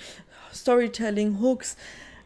Storytelling, 0.55 1.41
Hooks, 1.41 1.77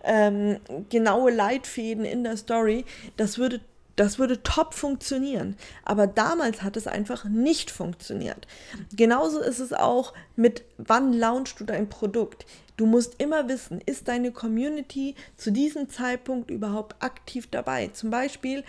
ähm, 0.04 0.58
genaue 0.90 1.30
Leitfäden 1.30 2.04
in 2.04 2.24
der 2.24 2.36
Story, 2.36 2.84
das 3.16 3.38
würde 3.38 3.60
das 3.96 4.18
würde 4.18 4.42
top 4.42 4.74
funktionieren. 4.74 5.56
Aber 5.84 6.06
damals 6.06 6.62
hat 6.62 6.76
es 6.76 6.86
einfach 6.86 7.24
nicht 7.24 7.70
funktioniert. 7.70 8.46
Genauso 8.92 9.40
ist 9.40 9.60
es 9.60 9.72
auch 9.72 10.14
mit, 10.36 10.64
wann 10.78 11.12
launchst 11.12 11.60
du 11.60 11.64
dein 11.64 11.88
Produkt. 11.88 12.44
Du 12.76 12.86
musst 12.86 13.22
immer 13.22 13.48
wissen, 13.48 13.80
ist 13.86 14.08
deine 14.08 14.32
Community 14.32 15.14
zu 15.36 15.52
diesem 15.52 15.88
Zeitpunkt 15.88 16.50
überhaupt 16.50 17.00
aktiv 17.02 17.46
dabei? 17.48 17.88
Zum 17.88 18.10
Beispiel 18.10 18.64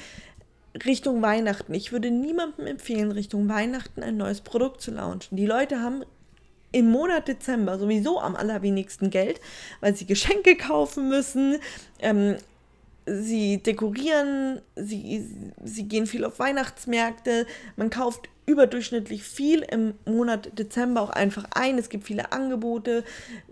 Richtung 0.86 1.22
Weihnachten. 1.22 1.74
Ich 1.74 1.92
würde 1.92 2.12
niemandem 2.12 2.68
empfehlen, 2.68 3.12
Richtung 3.12 3.50
Weihnachten 3.50 4.04
ein 4.04 4.18
neues 4.18 4.42
Produkt 4.42 4.82
zu 4.82 4.92
launchen. 4.92 5.38
Die 5.38 5.46
Leute 5.46 5.82
haben 5.82 6.04
im 6.75 6.91
Monat 6.91 7.29
Dezember 7.29 7.79
sowieso 7.79 8.20
am 8.20 8.36
allerwenigsten 8.36 9.10
Geld, 9.10 9.39
weil 9.79 9.96
sie 9.96 10.05
Geschenke 10.05 10.58
kaufen 10.58 11.08
müssen, 11.08 11.58
ähm, 12.00 12.36
sie 13.05 13.63
dekorieren, 13.63 14.60
sie, 14.75 15.25
sie 15.63 15.88
gehen 15.88 16.05
viel 16.05 16.25
auf 16.25 16.38
Weihnachtsmärkte, 16.38 17.48
man 17.77 17.89
kauft 17.89 18.27
überdurchschnittlich 18.46 19.24
viel 19.24 19.62
im 19.62 19.94
Monat 20.05 20.60
Dezember 20.60 21.01
auch 21.01 21.10
einfach 21.10 21.46
ein. 21.55 21.77
Es 21.79 21.89
gibt 21.89 22.03
viele 22.03 22.32
Angebote. 22.32 23.03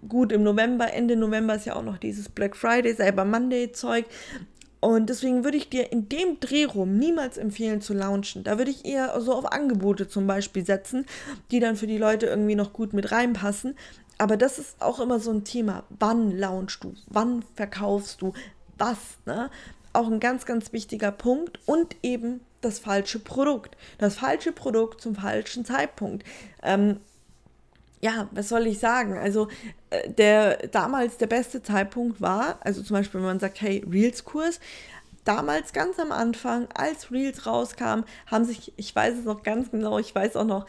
Gut, 0.08 0.32
im 0.32 0.44
November, 0.44 0.94
Ende 0.94 1.16
November 1.16 1.56
ist 1.56 1.66
ja 1.66 1.76
auch 1.76 1.82
noch 1.84 1.98
dieses 1.98 2.30
Black 2.30 2.56
Friday, 2.56 2.94
Cyber 2.94 3.26
Monday 3.26 3.72
Zeug. 3.72 4.06
Und 4.84 5.08
deswegen 5.10 5.46
würde 5.46 5.56
ich 5.56 5.70
dir 5.70 5.94
in 5.94 6.10
dem 6.10 6.42
Drehraum 6.42 6.98
niemals 6.98 7.38
empfehlen 7.38 7.80
zu 7.80 7.94
launchen. 7.94 8.44
Da 8.44 8.58
würde 8.58 8.70
ich 8.70 8.84
eher 8.84 9.18
so 9.22 9.34
auf 9.34 9.50
Angebote 9.50 10.10
zum 10.10 10.28
Beispiel 10.28 10.66
setzen, 10.66 11.06
die 11.52 11.62
dann 11.62 11.78
für 11.78 11.88
die 11.88 11.98
Leute 11.98 12.26
irgendwie 12.26 12.56
noch 12.56 12.74
gut 12.74 12.92
mit 12.92 13.14
reinpassen. 13.14 13.78
Aber 14.18 14.36
das 14.36 14.60
ist 14.60 14.82
auch 14.82 15.00
immer 15.00 15.22
so 15.22 15.32
ein 15.32 15.46
Thema. 15.46 15.86
Wann 16.00 16.38
launchst 16.38 16.84
du? 16.84 16.96
Wann 17.08 17.46
verkaufst 17.56 18.22
du? 18.22 18.34
Was? 18.78 18.98
Ne? 19.26 19.50
Auch 19.94 20.12
ein 20.12 20.20
ganz, 20.20 20.46
ganz 20.46 20.74
wichtiger 20.74 21.14
Punkt. 21.14 21.62
Und 21.66 21.96
eben 22.04 22.42
das 22.60 22.80
falsche 22.80 23.20
Produkt. 23.20 23.78
Das 24.00 24.16
falsche 24.16 24.52
Produkt 24.52 25.00
zum 25.00 25.16
falschen 25.16 25.64
Zeitpunkt. 25.64 26.26
Ähm, 26.62 26.98
ja, 28.04 28.28
was 28.32 28.50
soll 28.50 28.68
ich 28.68 28.80
sagen? 28.80 29.18
Also 29.18 29.48
äh, 29.90 30.10
der 30.10 30.68
damals 30.68 31.18
der 31.18 31.28
beste 31.28 31.64
Zeitpunkt 31.64 32.20
war, 32.20 32.58
also 32.60 32.84
zum 32.84 32.98
Beispiel, 32.98 33.22
wenn 33.22 33.28
man 33.28 33.40
sagt, 33.40 33.62
hey, 33.62 33.82
Reels-Kurs, 33.90 34.60
damals 35.24 35.72
ganz 35.72 35.98
am 36.00 36.12
Anfang, 36.12 36.68
als 36.76 37.12
Reels 37.12 37.46
rauskam, 37.46 38.04
haben 38.28 38.44
sich, 38.44 38.74
ich 38.76 38.94
weiß 38.94 39.20
es 39.20 39.24
noch 39.24 39.42
ganz 39.42 39.72
genau, 39.72 40.00
ich 40.00 40.14
weiß 40.14 40.36
auch 40.36 40.44
noch, 40.44 40.66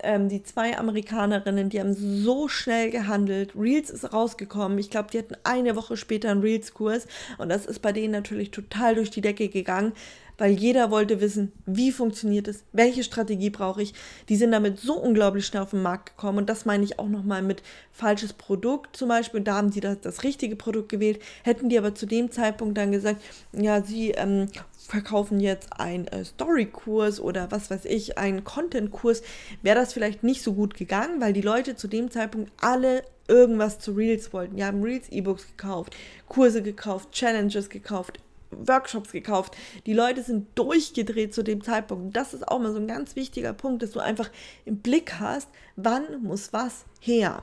ähm, 0.00 0.28
die 0.28 0.42
zwei 0.42 0.76
Amerikanerinnen, 0.76 1.68
die 1.68 1.78
haben 1.78 1.94
so 1.94 2.48
schnell 2.48 2.90
gehandelt. 2.90 3.52
Reels 3.56 3.90
ist 3.90 4.12
rausgekommen. 4.12 4.78
Ich 4.78 4.90
glaube, 4.90 5.10
die 5.12 5.18
hatten 5.18 5.36
eine 5.44 5.76
Woche 5.76 5.96
später 5.96 6.30
einen 6.30 6.40
Reels-Kurs 6.40 7.06
und 7.38 7.50
das 7.50 7.66
ist 7.66 7.82
bei 7.82 7.92
denen 7.92 8.12
natürlich 8.12 8.50
total 8.50 8.96
durch 8.96 9.10
die 9.10 9.20
Decke 9.20 9.48
gegangen 9.48 9.92
weil 10.38 10.52
jeder 10.52 10.90
wollte 10.90 11.20
wissen, 11.20 11.52
wie 11.66 11.92
funktioniert 11.92 12.48
es, 12.48 12.64
welche 12.72 13.02
Strategie 13.02 13.50
brauche 13.50 13.82
ich. 13.82 13.92
Die 14.28 14.36
sind 14.36 14.52
damit 14.52 14.78
so 14.78 14.94
unglaublich 14.94 15.44
schnell 15.44 15.62
auf 15.62 15.70
den 15.70 15.82
Markt 15.82 16.16
gekommen 16.16 16.38
und 16.38 16.48
das 16.48 16.64
meine 16.64 16.84
ich 16.84 16.98
auch 16.98 17.08
nochmal 17.08 17.42
mit 17.42 17.62
falsches 17.92 18.32
Produkt 18.32 18.96
zum 18.96 19.08
Beispiel. 19.08 19.40
Da 19.40 19.56
haben 19.56 19.72
sie 19.72 19.80
das, 19.80 20.00
das 20.00 20.22
richtige 20.22 20.56
Produkt 20.56 20.88
gewählt, 20.88 21.20
hätten 21.42 21.68
die 21.68 21.76
aber 21.76 21.94
zu 21.94 22.06
dem 22.06 22.30
Zeitpunkt 22.30 22.78
dann 22.78 22.92
gesagt, 22.92 23.20
ja, 23.52 23.82
sie 23.82 24.12
ähm, 24.12 24.48
verkaufen 24.78 25.40
jetzt 25.40 25.78
einen 25.78 26.06
äh, 26.06 26.24
Story-Kurs 26.24 27.20
oder 27.20 27.50
was 27.50 27.70
weiß 27.70 27.84
ich, 27.84 28.16
einen 28.16 28.44
Content-Kurs, 28.44 29.22
wäre 29.62 29.78
das 29.78 29.92
vielleicht 29.92 30.22
nicht 30.22 30.42
so 30.42 30.54
gut 30.54 30.74
gegangen, 30.74 31.20
weil 31.20 31.32
die 31.32 31.42
Leute 31.42 31.76
zu 31.76 31.88
dem 31.88 32.10
Zeitpunkt 32.10 32.52
alle 32.60 33.02
irgendwas 33.26 33.78
zu 33.78 33.92
Reels 33.92 34.32
wollten. 34.32 34.56
Die 34.56 34.64
haben 34.64 34.82
Reels-E-Books 34.82 35.48
gekauft, 35.48 35.94
Kurse 36.28 36.62
gekauft, 36.62 37.12
Challenges 37.12 37.68
gekauft, 37.68 38.20
Workshops 38.50 39.12
gekauft. 39.12 39.56
Die 39.86 39.92
Leute 39.92 40.22
sind 40.22 40.46
durchgedreht 40.54 41.34
zu 41.34 41.42
dem 41.42 41.62
Zeitpunkt. 41.62 42.16
Das 42.16 42.34
ist 42.34 42.46
auch 42.46 42.58
mal 42.58 42.72
so 42.72 42.78
ein 42.78 42.88
ganz 42.88 43.16
wichtiger 43.16 43.52
Punkt, 43.52 43.82
dass 43.82 43.92
du 43.92 44.00
einfach 44.00 44.30
im 44.64 44.78
Blick 44.78 45.14
hast, 45.20 45.48
wann 45.76 46.22
muss 46.22 46.52
was 46.52 46.84
her. 47.00 47.42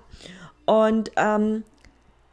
Und 0.66 1.12
ähm, 1.16 1.64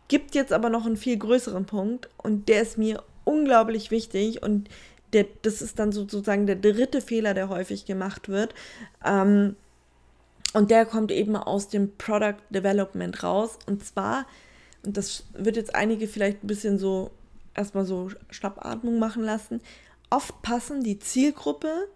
gibt 0.08 0.34
jetzt 0.34 0.52
aber 0.52 0.68
noch 0.68 0.86
einen 0.86 0.96
viel 0.96 1.16
größeren 1.16 1.66
Punkt 1.66 2.08
und 2.16 2.48
der 2.48 2.62
ist 2.62 2.78
mir 2.78 3.02
unglaublich 3.24 3.90
wichtig 3.90 4.42
und 4.42 4.68
der, 5.12 5.26
das 5.42 5.60
ist 5.60 5.78
dann 5.78 5.92
sozusagen 5.92 6.46
der 6.46 6.56
dritte 6.56 7.00
Fehler, 7.00 7.34
der 7.34 7.48
häufig 7.48 7.84
gemacht 7.84 8.28
wird. 8.28 8.54
Ähm, 9.04 9.56
und 10.54 10.70
der 10.70 10.84
kommt 10.86 11.10
eben 11.12 11.36
aus 11.36 11.68
dem 11.68 11.96
Product 11.96 12.36
Development 12.50 13.22
raus. 13.22 13.58
Und 13.66 13.84
zwar, 13.84 14.26
und 14.84 14.96
das 14.96 15.24
wird 15.32 15.56
jetzt 15.56 15.74
einige 15.74 16.06
vielleicht 16.06 16.44
ein 16.44 16.46
bisschen 16.46 16.78
so 16.78 17.10
erstmal 17.54 17.84
so 17.84 18.10
Schnappatmung 18.30 18.98
machen 18.98 19.22
lassen. 19.24 19.60
Oft 20.10 20.42
passen 20.42 20.82
die 20.82 20.98
Zielgruppe 20.98 21.88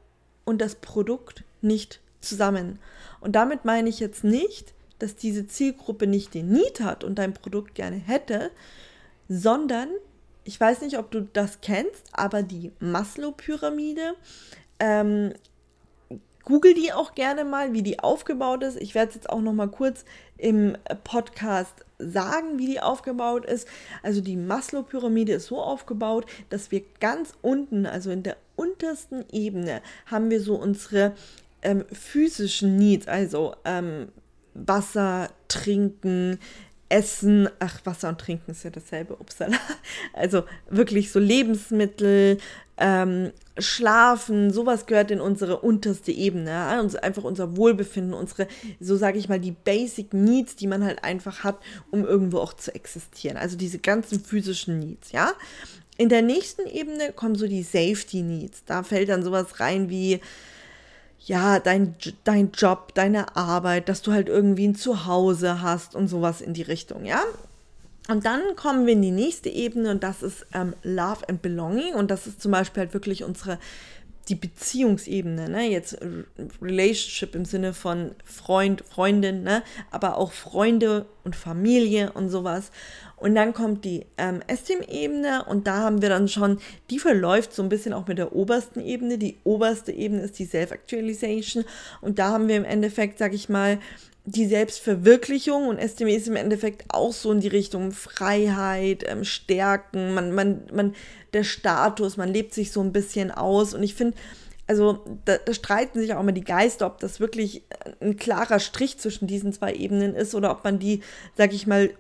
und 0.44 0.60
das 0.60 0.76
Produkt 0.76 1.44
nicht 1.60 2.00
zusammen. 2.20 2.78
Und 3.20 3.32
damit 3.32 3.64
meine 3.64 3.88
ich 3.88 4.00
jetzt 4.00 4.24
nicht, 4.24 4.74
dass 4.98 5.16
diese 5.16 5.46
Zielgruppe 5.46 6.06
nicht 6.06 6.34
den 6.34 6.48
Need 6.48 6.80
hat 6.80 7.04
und 7.04 7.16
dein 7.16 7.34
Produkt 7.34 7.74
gerne 7.74 7.96
hätte, 7.96 8.50
sondern, 9.28 9.88
ich 10.44 10.58
weiß 10.58 10.80
nicht, 10.82 10.98
ob 10.98 11.10
du 11.10 11.22
das 11.32 11.60
kennst, 11.60 12.04
aber 12.12 12.42
die 12.42 12.72
Maslow-Pyramide, 12.80 14.14
ähm, 14.78 15.32
google 16.46 16.72
die 16.72 16.92
auch 16.92 17.14
gerne 17.14 17.44
mal, 17.44 17.74
wie 17.74 17.82
die 17.82 17.98
aufgebaut 17.98 18.62
ist. 18.62 18.80
Ich 18.80 18.94
werde 18.94 19.10
es 19.10 19.14
jetzt 19.16 19.28
auch 19.28 19.42
noch 19.42 19.52
mal 19.52 19.68
kurz 19.68 20.06
im 20.38 20.78
Podcast 21.04 21.84
sagen, 21.98 22.58
wie 22.58 22.66
die 22.66 22.80
aufgebaut 22.80 23.44
ist. 23.44 23.68
Also 24.02 24.20
die 24.20 24.36
Maslow-Pyramide 24.36 25.34
ist 25.34 25.46
so 25.46 25.60
aufgebaut, 25.60 26.24
dass 26.48 26.70
wir 26.70 26.82
ganz 27.00 27.34
unten, 27.42 27.84
also 27.84 28.10
in 28.10 28.22
der 28.22 28.36
untersten 28.54 29.24
Ebene, 29.32 29.82
haben 30.06 30.30
wir 30.30 30.40
so 30.40 30.54
unsere 30.54 31.14
ähm, 31.62 31.84
physischen 31.92 32.76
Needs, 32.76 33.08
also 33.08 33.54
ähm, 33.64 34.08
Wasser, 34.54 35.30
Trinken, 35.48 36.38
Essen, 36.88 37.48
ach, 37.58 37.80
Wasser 37.84 38.08
und 38.08 38.20
Trinken 38.20 38.52
ist 38.52 38.64
ja 38.64 38.70
dasselbe, 38.70 39.16
upsala. 39.16 39.56
Also 40.12 40.44
wirklich 40.70 41.10
so 41.10 41.18
Lebensmittel, 41.18 42.38
ähm, 42.78 43.32
Schlafen, 43.58 44.52
sowas 44.52 44.86
gehört 44.86 45.10
in 45.10 45.20
unsere 45.20 45.60
unterste 45.60 46.12
Ebene. 46.12 46.50
Ja? 46.50 46.80
Uns, 46.80 46.94
einfach 46.94 47.24
unser 47.24 47.56
Wohlbefinden, 47.56 48.14
unsere, 48.14 48.46
so 48.80 48.96
sage 48.96 49.18
ich 49.18 49.28
mal, 49.28 49.40
die 49.40 49.52
Basic 49.52 50.12
Needs, 50.12 50.56
die 50.56 50.66
man 50.66 50.84
halt 50.84 51.02
einfach 51.02 51.42
hat, 51.42 51.58
um 51.90 52.04
irgendwo 52.04 52.38
auch 52.38 52.52
zu 52.52 52.74
existieren. 52.74 53.36
Also 53.36 53.56
diese 53.56 53.78
ganzen 53.78 54.20
physischen 54.20 54.78
Needs, 54.78 55.12
ja. 55.12 55.32
In 55.98 56.10
der 56.10 56.20
nächsten 56.20 56.66
Ebene 56.66 57.12
kommen 57.12 57.36
so 57.36 57.48
die 57.48 57.62
Safety 57.62 58.22
Needs. 58.22 58.64
Da 58.66 58.82
fällt 58.82 59.08
dann 59.08 59.22
sowas 59.22 59.60
rein 59.60 59.88
wie, 59.88 60.20
ja, 61.26 61.58
dein, 61.58 61.96
dein 62.24 62.52
Job, 62.52 62.94
deine 62.94 63.36
Arbeit, 63.36 63.88
dass 63.88 64.00
du 64.00 64.12
halt 64.12 64.28
irgendwie 64.28 64.68
ein 64.68 64.76
Zuhause 64.76 65.60
hast 65.60 65.96
und 65.96 66.08
sowas 66.08 66.40
in 66.40 66.54
die 66.54 66.62
Richtung, 66.62 67.04
ja. 67.04 67.22
Und 68.08 68.24
dann 68.24 68.40
kommen 68.54 68.86
wir 68.86 68.92
in 68.92 69.02
die 69.02 69.10
nächste 69.10 69.48
Ebene 69.48 69.90
und 69.90 70.04
das 70.04 70.22
ist 70.22 70.46
ähm, 70.54 70.74
Love 70.84 71.28
and 71.28 71.42
Belonging 71.42 71.94
und 71.94 72.12
das 72.12 72.28
ist 72.28 72.40
zum 72.40 72.52
Beispiel 72.52 72.84
halt 72.84 72.94
wirklich 72.94 73.24
unsere 73.24 73.58
die 74.28 74.36
Beziehungsebene, 74.36 75.48
ne? 75.48 75.68
Jetzt 75.68 75.98
Relationship 76.60 77.34
im 77.34 77.44
Sinne 77.44 77.74
von 77.74 78.12
Freund, 78.24 78.82
Freundin, 78.88 79.42
ne? 79.42 79.62
Aber 79.90 80.18
auch 80.18 80.32
Freunde 80.32 81.06
und 81.26 81.36
Familie 81.36 82.12
und 82.12 82.30
sowas. 82.30 82.70
Und 83.16 83.34
dann 83.34 83.52
kommt 83.52 83.84
die 83.84 84.06
ähm, 84.16 84.40
Esteem-Ebene 84.46 85.44
und 85.44 85.66
da 85.66 85.78
haben 85.78 86.00
wir 86.00 86.08
dann 86.08 86.28
schon, 86.28 86.58
die 86.90 86.98
verläuft 86.98 87.52
so 87.52 87.62
ein 87.62 87.68
bisschen 87.68 87.92
auch 87.92 88.06
mit 88.06 88.18
der 88.18 88.34
obersten 88.34 88.80
Ebene. 88.80 89.18
Die 89.18 89.36
oberste 89.44 89.92
Ebene 89.92 90.22
ist 90.22 90.38
die 90.38 90.44
Self-Actualization 90.46 91.64
und 92.00 92.18
da 92.18 92.28
haben 92.28 92.48
wir 92.48 92.56
im 92.56 92.64
Endeffekt, 92.64 93.18
sag 93.18 93.34
ich 93.34 93.48
mal, 93.48 93.78
die 94.26 94.46
Selbstverwirklichung 94.46 95.68
und 95.68 95.80
STM 95.80 96.08
ist 96.08 96.26
im 96.26 96.36
Endeffekt 96.36 96.84
auch 96.88 97.12
so 97.12 97.30
in 97.30 97.40
die 97.40 97.48
Richtung 97.48 97.92
Freiheit, 97.92 99.04
ähm, 99.06 99.24
Stärken, 99.24 100.14
man, 100.14 100.32
man, 100.32 100.62
man, 100.72 100.94
der 101.32 101.44
Status, 101.44 102.16
man 102.16 102.32
lebt 102.32 102.52
sich 102.52 102.72
so 102.72 102.80
ein 102.80 102.92
bisschen 102.92 103.30
aus 103.30 103.72
und 103.72 103.82
ich 103.84 103.94
finde, 103.94 104.16
also 104.66 105.04
da, 105.24 105.38
da, 105.38 105.54
streiten 105.54 106.00
sich 106.00 106.12
auch 106.14 106.20
immer 106.20 106.32
die 106.32 106.44
Geister, 106.44 106.86
ob 106.86 106.98
das 106.98 107.20
wirklich 107.20 107.62
ein 108.00 108.16
klarer 108.16 108.58
Strich 108.58 108.98
zwischen 108.98 109.26
diesen 109.26 109.52
zwei 109.52 109.72
Ebenen 109.72 110.14
ist 110.14 110.34
oder 110.34 110.50
ob 110.50 110.64
man 110.64 110.78
die, 110.78 111.02
sag 111.36 111.52
ich 111.52 111.66
mal, 111.66 111.90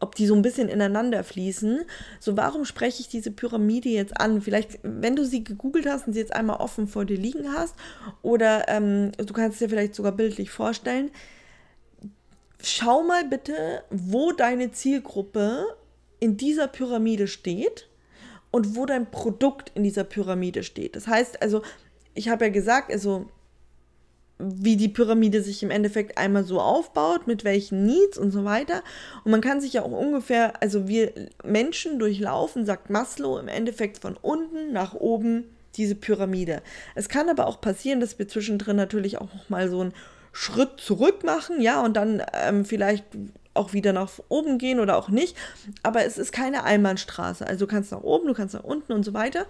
ob 0.00 0.14
die 0.14 0.26
so 0.26 0.34
ein 0.34 0.42
bisschen 0.42 0.68
ineinander 0.68 1.24
fließen. 1.24 1.84
So, 2.20 2.36
warum 2.36 2.64
spreche 2.64 3.00
ich 3.00 3.08
diese 3.08 3.30
Pyramide 3.30 3.88
jetzt 3.88 4.18
an? 4.20 4.40
Vielleicht, 4.40 4.78
wenn 4.82 5.16
du 5.16 5.24
sie 5.24 5.44
gegoogelt 5.44 5.86
hast 5.86 6.06
und 6.06 6.12
sie 6.12 6.20
jetzt 6.20 6.34
einmal 6.34 6.58
offen 6.58 6.86
vor 6.86 7.04
dir 7.04 7.18
liegen 7.18 7.52
hast, 7.52 7.74
oder 8.22 8.68
ähm, 8.68 9.12
du 9.16 9.32
kannst 9.32 9.60
dir 9.60 9.68
vielleicht 9.68 9.94
sogar 9.94 10.12
bildlich 10.12 10.50
vorstellen, 10.50 11.10
schau 12.62 13.02
mal 13.02 13.24
bitte, 13.24 13.82
wo 13.90 14.32
deine 14.32 14.70
Zielgruppe 14.70 15.64
in 16.20 16.36
dieser 16.36 16.68
Pyramide 16.68 17.26
steht 17.26 17.88
und 18.50 18.76
wo 18.76 18.86
dein 18.86 19.10
Produkt 19.10 19.72
in 19.74 19.82
dieser 19.82 20.04
Pyramide 20.04 20.62
steht. 20.62 20.96
Das 20.96 21.06
heißt 21.06 21.42
also, 21.42 21.62
ich 22.18 22.28
habe 22.28 22.46
ja 22.46 22.50
gesagt, 22.50 22.92
also 22.92 23.26
wie 24.40 24.76
die 24.76 24.88
Pyramide 24.88 25.42
sich 25.42 25.62
im 25.62 25.70
Endeffekt 25.70 26.18
einmal 26.18 26.44
so 26.44 26.60
aufbaut, 26.60 27.26
mit 27.26 27.44
welchen 27.44 27.86
Needs 27.86 28.18
und 28.18 28.30
so 28.30 28.44
weiter. 28.44 28.82
Und 29.24 29.32
man 29.32 29.40
kann 29.40 29.60
sich 29.60 29.72
ja 29.72 29.82
auch 29.82 29.90
ungefähr, 29.90 30.62
also 30.62 30.86
wir 30.86 31.12
Menschen 31.44 31.98
durchlaufen, 31.98 32.64
sagt 32.64 32.90
Maslow, 32.90 33.38
im 33.38 33.48
Endeffekt 33.48 33.98
von 33.98 34.16
unten 34.16 34.72
nach 34.72 34.94
oben 34.94 35.44
diese 35.76 35.94
Pyramide. 35.94 36.62
Es 36.94 37.08
kann 37.08 37.28
aber 37.28 37.46
auch 37.46 37.60
passieren, 37.60 38.00
dass 38.00 38.18
wir 38.18 38.28
zwischendrin 38.28 38.76
natürlich 38.76 39.18
auch 39.18 39.28
mal 39.48 39.68
so 39.68 39.82
ein 39.82 39.92
Schritt 40.32 40.78
zurück 40.78 41.24
machen, 41.24 41.60
ja, 41.60 41.82
und 41.82 41.96
dann 41.96 42.22
ähm, 42.32 42.64
vielleicht 42.64 43.04
auch 43.58 43.72
wieder 43.72 43.92
nach 43.92 44.10
oben 44.28 44.58
gehen 44.58 44.80
oder 44.80 44.96
auch 44.96 45.08
nicht. 45.08 45.36
Aber 45.82 46.04
es 46.04 46.16
ist 46.16 46.32
keine 46.32 46.64
Einbahnstraße. 46.64 47.46
Also 47.46 47.66
du 47.66 47.70
kannst 47.70 47.92
nach 47.92 48.02
oben, 48.02 48.26
du 48.26 48.34
kannst 48.34 48.54
nach 48.54 48.64
unten 48.64 48.92
und 48.92 49.04
so 49.04 49.12
weiter. 49.12 49.46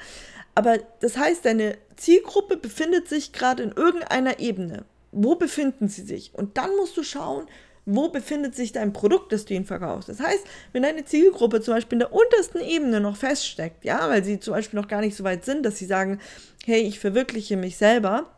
Aber 0.54 0.78
das 1.00 1.16
heißt, 1.16 1.44
deine 1.44 1.76
Zielgruppe 1.96 2.56
befindet 2.56 3.08
sich 3.08 3.32
gerade 3.32 3.62
in 3.62 3.72
irgendeiner 3.72 4.40
Ebene. 4.40 4.84
Wo 5.12 5.36
befinden 5.36 5.88
sie 5.88 6.02
sich? 6.02 6.34
Und 6.34 6.58
dann 6.58 6.74
musst 6.76 6.96
du 6.96 7.02
schauen, 7.02 7.46
wo 7.90 8.10
befindet 8.10 8.54
sich 8.54 8.72
dein 8.72 8.92
Produkt, 8.92 9.32
das 9.32 9.46
du 9.46 9.54
ihnen 9.54 9.64
verkaufst. 9.64 10.10
Das 10.10 10.20
heißt, 10.20 10.44
wenn 10.72 10.82
deine 10.82 11.06
Zielgruppe 11.06 11.62
zum 11.62 11.74
Beispiel 11.74 11.96
in 11.96 12.00
der 12.00 12.12
untersten 12.12 12.60
Ebene 12.60 13.00
noch 13.00 13.16
feststeckt, 13.16 13.84
ja, 13.84 14.10
weil 14.10 14.22
sie 14.24 14.40
zum 14.40 14.52
Beispiel 14.52 14.78
noch 14.78 14.88
gar 14.88 15.00
nicht 15.00 15.16
so 15.16 15.24
weit 15.24 15.46
sind, 15.46 15.64
dass 15.64 15.78
sie 15.78 15.86
sagen, 15.86 16.20
hey, 16.66 16.82
ich 16.82 16.98
verwirkliche 16.98 17.56
mich 17.56 17.78
selber, 17.78 18.30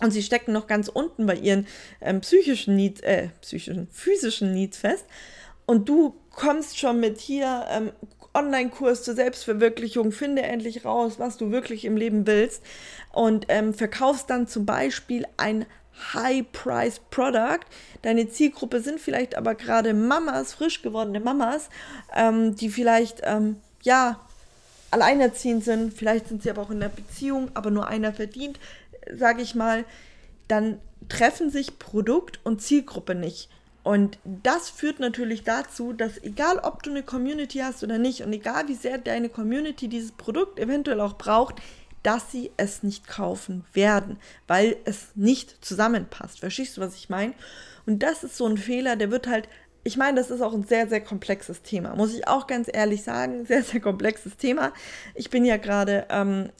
und 0.00 0.10
sie 0.10 0.22
stecken 0.22 0.52
noch 0.52 0.66
ganz 0.66 0.88
unten 0.88 1.26
bei 1.26 1.36
ihren 1.36 1.66
ähm, 2.00 2.20
psychischen 2.20 2.76
Needs, 2.76 3.00
äh, 3.02 3.28
psychischen, 3.40 3.88
physischen 3.92 4.52
Needs 4.52 4.78
fest. 4.78 5.04
Und 5.66 5.88
du 5.88 6.14
kommst 6.30 6.78
schon 6.78 7.00
mit 7.00 7.20
hier, 7.20 7.64
ähm, 7.70 7.92
Online-Kurs 8.34 9.04
zur 9.04 9.14
Selbstverwirklichung, 9.14 10.10
finde 10.10 10.42
endlich 10.42 10.84
raus, 10.84 11.14
was 11.18 11.36
du 11.36 11.52
wirklich 11.52 11.84
im 11.84 11.96
Leben 11.96 12.26
willst 12.26 12.62
und 13.12 13.46
ähm, 13.48 13.72
verkaufst 13.72 14.28
dann 14.28 14.48
zum 14.48 14.66
Beispiel 14.66 15.24
ein 15.36 15.66
High-Price-Product. 16.12 17.60
Deine 18.02 18.28
Zielgruppe 18.28 18.80
sind 18.80 19.00
vielleicht 19.00 19.36
aber 19.36 19.54
gerade 19.54 19.94
Mamas, 19.94 20.52
frisch 20.52 20.82
gewordene 20.82 21.20
Mamas, 21.20 21.68
ähm, 22.14 22.56
die 22.56 22.68
vielleicht, 22.68 23.20
ähm, 23.22 23.56
ja, 23.82 24.20
alleinerziehend 24.90 25.64
sind, 25.64 25.94
vielleicht 25.94 26.28
sind 26.28 26.42
sie 26.42 26.50
aber 26.50 26.62
auch 26.62 26.70
in 26.70 26.82
einer 26.82 26.88
Beziehung, 26.92 27.50
aber 27.54 27.70
nur 27.70 27.88
einer 27.88 28.12
verdient, 28.12 28.58
sage 29.12 29.42
ich 29.42 29.54
mal, 29.54 29.84
dann 30.48 30.78
treffen 31.08 31.50
sich 31.50 31.78
Produkt 31.78 32.40
und 32.44 32.62
Zielgruppe 32.62 33.14
nicht. 33.14 33.48
Und 33.82 34.18
das 34.24 34.70
führt 34.70 34.98
natürlich 34.98 35.44
dazu, 35.44 35.92
dass 35.92 36.22
egal 36.22 36.58
ob 36.58 36.82
du 36.82 36.90
eine 36.90 37.02
Community 37.02 37.58
hast 37.58 37.84
oder 37.84 37.98
nicht 37.98 38.22
und 38.22 38.32
egal 38.32 38.66
wie 38.66 38.74
sehr 38.74 38.96
deine 38.96 39.28
Community 39.28 39.88
dieses 39.88 40.12
Produkt 40.12 40.58
eventuell 40.58 41.02
auch 41.02 41.18
braucht, 41.18 41.60
dass 42.02 42.32
sie 42.32 42.50
es 42.56 42.82
nicht 42.82 43.06
kaufen 43.06 43.64
werden, 43.74 44.18
weil 44.46 44.76
es 44.84 45.08
nicht 45.14 45.64
zusammenpasst. 45.64 46.40
Verstehst 46.40 46.76
du, 46.76 46.80
was 46.80 46.96
ich 46.96 47.10
meine? 47.10 47.34
Und 47.86 48.02
das 48.02 48.24
ist 48.24 48.36
so 48.36 48.46
ein 48.46 48.58
Fehler, 48.58 48.96
der 48.96 49.10
wird 49.10 49.26
halt, 49.26 49.48
ich 49.84 49.98
meine, 49.98 50.18
das 50.18 50.30
ist 50.30 50.40
auch 50.40 50.54
ein 50.54 50.64
sehr, 50.64 50.88
sehr 50.88 51.02
komplexes 51.02 51.62
Thema, 51.62 51.94
muss 51.94 52.14
ich 52.14 52.26
auch 52.26 52.46
ganz 52.46 52.70
ehrlich 52.72 53.02
sagen, 53.02 53.44
sehr, 53.44 53.62
sehr 53.62 53.80
komplexes 53.80 54.38
Thema. 54.38 54.72
Ich 55.14 55.28
bin 55.28 55.44
ja 55.44 55.58
gerade 55.58 56.06
ähm, 56.08 56.50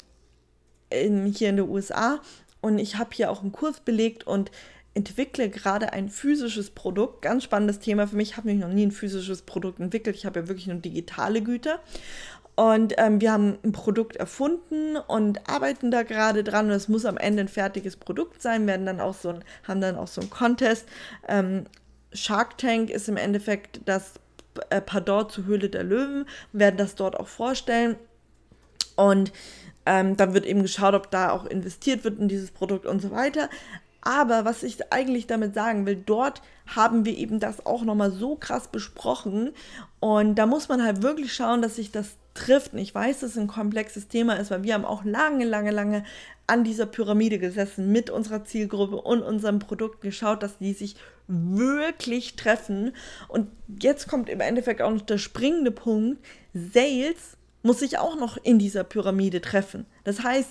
in, 1.02 1.26
hier 1.26 1.50
in 1.50 1.56
den 1.56 1.68
USA 1.68 2.20
und 2.60 2.78
ich 2.78 2.96
habe 2.96 3.10
hier 3.12 3.30
auch 3.30 3.42
einen 3.42 3.52
Kurs 3.52 3.80
belegt 3.80 4.26
und 4.26 4.50
entwickle 4.94 5.50
gerade 5.50 5.92
ein 5.92 6.08
physisches 6.08 6.70
Produkt. 6.70 7.22
Ganz 7.22 7.44
spannendes 7.44 7.80
Thema 7.80 8.06
für 8.06 8.16
mich. 8.16 8.30
Ich 8.30 8.36
habe 8.36 8.46
nämlich 8.46 8.64
noch 8.66 8.72
nie 8.72 8.86
ein 8.86 8.92
physisches 8.92 9.42
Produkt 9.42 9.80
entwickelt. 9.80 10.16
Ich 10.16 10.24
habe 10.24 10.40
ja 10.40 10.48
wirklich 10.48 10.68
nur 10.68 10.76
digitale 10.76 11.42
Güter. 11.42 11.80
Und 12.56 12.94
ähm, 12.98 13.20
wir 13.20 13.32
haben 13.32 13.58
ein 13.64 13.72
Produkt 13.72 14.16
erfunden 14.16 14.96
und 14.96 15.48
arbeiten 15.48 15.90
da 15.90 16.04
gerade 16.04 16.44
dran. 16.44 16.66
Und 16.66 16.72
es 16.72 16.88
muss 16.88 17.04
am 17.04 17.16
Ende 17.16 17.42
ein 17.42 17.48
fertiges 17.48 17.96
Produkt 17.96 18.40
sein. 18.40 18.66
Werden 18.66 18.86
dann 18.86 19.00
auch 19.00 19.14
so 19.14 19.30
ein, 19.30 19.44
haben 19.66 19.80
dann 19.80 19.96
auch 19.96 20.06
so 20.06 20.20
einen 20.20 20.30
Contest. 20.30 20.86
Ähm, 21.28 21.64
Shark 22.12 22.56
Tank 22.58 22.90
ist 22.90 23.08
im 23.08 23.16
Endeffekt 23.16 23.80
das 23.86 24.14
äh, 24.70 24.80
Pardon 24.80 25.28
zur 25.28 25.46
Höhle 25.46 25.68
der 25.68 25.82
Löwen. 25.82 26.26
Wir 26.52 26.60
werden 26.60 26.76
das 26.76 26.94
dort 26.94 27.18
auch 27.18 27.28
vorstellen. 27.28 27.96
Und 28.94 29.32
ähm, 29.86 30.16
dann 30.16 30.34
wird 30.34 30.46
eben 30.46 30.62
geschaut, 30.62 30.94
ob 30.94 31.10
da 31.10 31.30
auch 31.30 31.44
investiert 31.44 32.04
wird 32.04 32.18
in 32.18 32.28
dieses 32.28 32.50
Produkt 32.50 32.86
und 32.86 33.00
so 33.00 33.10
weiter. 33.10 33.48
Aber 34.04 34.44
was 34.44 34.62
ich 34.62 34.92
eigentlich 34.92 35.26
damit 35.26 35.54
sagen 35.54 35.86
will, 35.86 35.96
dort 35.96 36.42
haben 36.66 37.06
wir 37.06 37.16
eben 37.16 37.40
das 37.40 37.64
auch 37.64 37.82
nochmal 37.84 38.10
so 38.10 38.36
krass 38.36 38.68
besprochen. 38.68 39.52
Und 39.98 40.34
da 40.34 40.44
muss 40.44 40.68
man 40.68 40.84
halt 40.84 41.02
wirklich 41.02 41.32
schauen, 41.32 41.62
dass 41.62 41.76
sich 41.76 41.90
das 41.90 42.16
trifft. 42.34 42.74
Und 42.74 42.80
ich 42.80 42.94
weiß, 42.94 43.20
dass 43.20 43.30
es 43.30 43.38
ein 43.38 43.46
komplexes 43.46 44.08
Thema 44.08 44.34
ist, 44.34 44.50
weil 44.50 44.62
wir 44.62 44.74
haben 44.74 44.84
auch 44.84 45.04
lange, 45.04 45.46
lange, 45.46 45.70
lange 45.70 46.04
an 46.46 46.64
dieser 46.64 46.84
Pyramide 46.84 47.38
gesessen 47.38 47.90
mit 47.92 48.10
unserer 48.10 48.44
Zielgruppe 48.44 48.96
und 48.96 49.22
unserem 49.22 49.58
Produkt 49.58 50.02
geschaut, 50.02 50.42
dass 50.42 50.58
die 50.58 50.74
sich 50.74 50.96
wirklich 51.26 52.36
treffen. 52.36 52.92
Und 53.28 53.48
jetzt 53.80 54.08
kommt 54.08 54.28
im 54.28 54.40
Endeffekt 54.40 54.82
auch 54.82 54.90
noch 54.90 55.00
der 55.00 55.18
springende 55.18 55.70
Punkt. 55.70 56.22
Sales 56.52 57.38
muss 57.64 57.80
sich 57.80 57.98
auch 57.98 58.16
noch 58.16 58.36
in 58.36 58.60
dieser 58.60 58.84
Pyramide 58.84 59.40
treffen. 59.40 59.86
Das 60.04 60.22
heißt, 60.22 60.50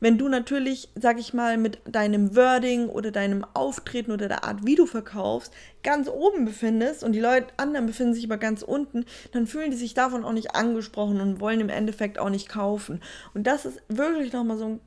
wenn 0.00 0.18
du 0.18 0.28
natürlich, 0.28 0.88
sag 0.96 1.18
ich 1.18 1.32
mal, 1.32 1.56
mit 1.56 1.78
deinem 1.86 2.34
Wording 2.36 2.88
oder 2.88 3.10
deinem 3.10 3.46
Auftreten 3.54 4.12
oder 4.12 4.28
der 4.28 4.44
Art, 4.44 4.66
wie 4.66 4.74
du 4.74 4.86
verkaufst, 4.86 5.52
ganz 5.82 6.08
oben 6.08 6.44
befindest 6.44 7.04
und 7.04 7.12
die 7.12 7.20
Leute 7.20 7.46
anderen 7.56 7.86
befinden 7.86 8.14
sich 8.14 8.24
aber 8.24 8.36
ganz 8.36 8.62
unten, 8.62 9.06
dann 9.32 9.46
fühlen 9.46 9.70
die 9.70 9.76
sich 9.76 9.94
davon 9.94 10.24
auch 10.24 10.32
nicht 10.32 10.54
angesprochen 10.54 11.20
und 11.20 11.40
wollen 11.40 11.60
im 11.60 11.68
Endeffekt 11.68 12.18
auch 12.18 12.30
nicht 12.30 12.48
kaufen. 12.48 13.00
Und 13.34 13.46
das 13.46 13.64
ist 13.64 13.80
wirklich 13.88 14.32
nochmal 14.32 14.58
so 14.58 14.64
ein 14.66 14.80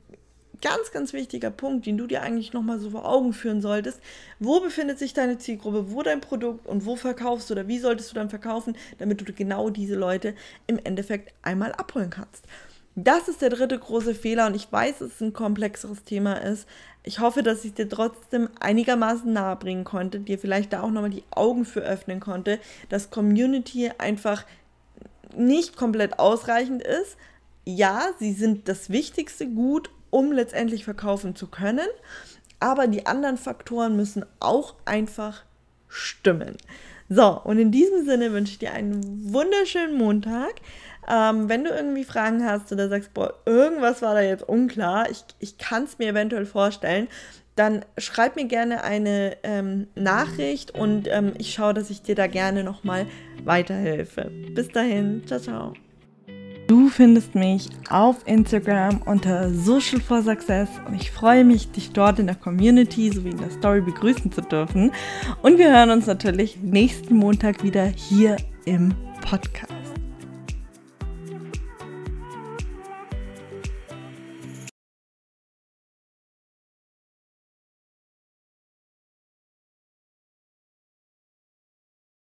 ganz, 0.60 0.90
ganz 0.92 1.12
wichtiger 1.12 1.50
Punkt, 1.50 1.86
den 1.86 1.98
du 1.98 2.06
dir 2.06 2.22
eigentlich 2.22 2.52
nochmal 2.52 2.78
so 2.78 2.90
vor 2.90 3.08
Augen 3.08 3.32
führen 3.32 3.60
solltest. 3.60 4.00
Wo 4.38 4.60
befindet 4.60 4.98
sich 4.98 5.14
deine 5.14 5.38
Zielgruppe, 5.38 5.90
wo 5.92 6.02
dein 6.02 6.20
Produkt 6.20 6.66
und 6.66 6.86
wo 6.86 6.96
verkaufst 6.96 7.50
du 7.50 7.54
oder 7.54 7.68
wie 7.68 7.78
solltest 7.78 8.10
du 8.10 8.14
dann 8.14 8.30
verkaufen, 8.30 8.76
damit 8.98 9.20
du 9.20 9.32
genau 9.32 9.70
diese 9.70 9.94
Leute 9.94 10.34
im 10.66 10.78
Endeffekt 10.82 11.32
einmal 11.42 11.72
abholen 11.72 12.10
kannst. 12.10 12.44
Das 13.00 13.28
ist 13.28 13.42
der 13.42 13.50
dritte 13.50 13.78
große 13.78 14.12
Fehler 14.12 14.48
und 14.48 14.56
ich 14.56 14.72
weiß, 14.72 14.98
dass 14.98 15.12
es 15.12 15.20
ein 15.20 15.32
komplexeres 15.32 16.02
Thema 16.02 16.32
ist. 16.32 16.66
Ich 17.04 17.20
hoffe, 17.20 17.44
dass 17.44 17.64
ich 17.64 17.74
dir 17.74 17.88
trotzdem 17.88 18.48
einigermaßen 18.58 19.32
nahe 19.32 19.54
bringen 19.54 19.84
konnte, 19.84 20.18
dir 20.18 20.36
vielleicht 20.36 20.72
da 20.72 20.82
auch 20.82 20.90
nochmal 20.90 21.10
die 21.10 21.22
Augen 21.30 21.64
für 21.64 21.80
öffnen 21.80 22.18
konnte, 22.18 22.58
dass 22.88 23.10
Community 23.10 23.92
einfach 23.98 24.44
nicht 25.36 25.76
komplett 25.76 26.18
ausreichend 26.18 26.82
ist. 26.82 27.16
Ja, 27.64 28.08
sie 28.18 28.32
sind 28.32 28.68
das 28.68 28.90
wichtigste 28.90 29.46
Gut 29.46 29.90
um 30.10 30.32
letztendlich 30.32 30.84
verkaufen 30.84 31.34
zu 31.36 31.46
können. 31.46 31.88
Aber 32.60 32.86
die 32.86 33.06
anderen 33.06 33.36
Faktoren 33.36 33.96
müssen 33.96 34.24
auch 34.40 34.74
einfach 34.84 35.44
stimmen. 35.88 36.56
So, 37.08 37.40
und 37.42 37.58
in 37.58 37.70
diesem 37.70 38.04
Sinne 38.04 38.32
wünsche 38.32 38.52
ich 38.52 38.58
dir 38.58 38.72
einen 38.72 39.32
wunderschönen 39.32 39.96
Montag. 39.96 40.54
Ähm, 41.10 41.48
wenn 41.48 41.64
du 41.64 41.70
irgendwie 41.70 42.04
Fragen 42.04 42.44
hast 42.44 42.70
oder 42.70 42.88
sagst, 42.88 43.14
boah, 43.14 43.32
irgendwas 43.46 44.02
war 44.02 44.14
da 44.14 44.20
jetzt 44.20 44.46
unklar, 44.46 45.10
ich, 45.10 45.24
ich 45.38 45.56
kann 45.56 45.84
es 45.84 45.98
mir 45.98 46.08
eventuell 46.08 46.44
vorstellen, 46.44 47.08
dann 47.56 47.84
schreib 47.96 48.36
mir 48.36 48.44
gerne 48.44 48.84
eine 48.84 49.36
ähm, 49.42 49.88
Nachricht 49.94 50.70
und 50.72 51.08
ähm, 51.08 51.32
ich 51.38 51.52
schaue, 51.52 51.74
dass 51.74 51.90
ich 51.90 52.02
dir 52.02 52.14
da 52.14 52.26
gerne 52.26 52.62
nochmal 52.62 53.06
weiterhelfe. 53.42 54.30
Bis 54.54 54.68
dahin, 54.68 55.26
ciao, 55.26 55.40
ciao. 55.40 55.87
Du 56.68 56.90
findest 56.90 57.34
mich 57.34 57.70
auf 57.88 58.16
Instagram 58.26 59.00
unter 59.06 59.48
Social 59.54 60.02
for 60.02 60.20
Success 60.20 60.68
und 60.86 61.00
ich 61.00 61.10
freue 61.10 61.42
mich, 61.42 61.70
dich 61.70 61.92
dort 61.92 62.18
in 62.18 62.26
der 62.26 62.36
Community 62.36 63.10
sowie 63.10 63.30
in 63.30 63.38
der 63.38 63.50
Story 63.50 63.80
begrüßen 63.80 64.30
zu 64.30 64.42
dürfen. 64.42 64.92
Und 65.40 65.56
wir 65.56 65.74
hören 65.74 65.88
uns 65.88 66.06
natürlich 66.06 66.58
nächsten 66.60 67.16
Montag 67.16 67.62
wieder 67.62 67.86
hier 67.86 68.36
im 68.66 68.94
Podcast. 69.22 69.77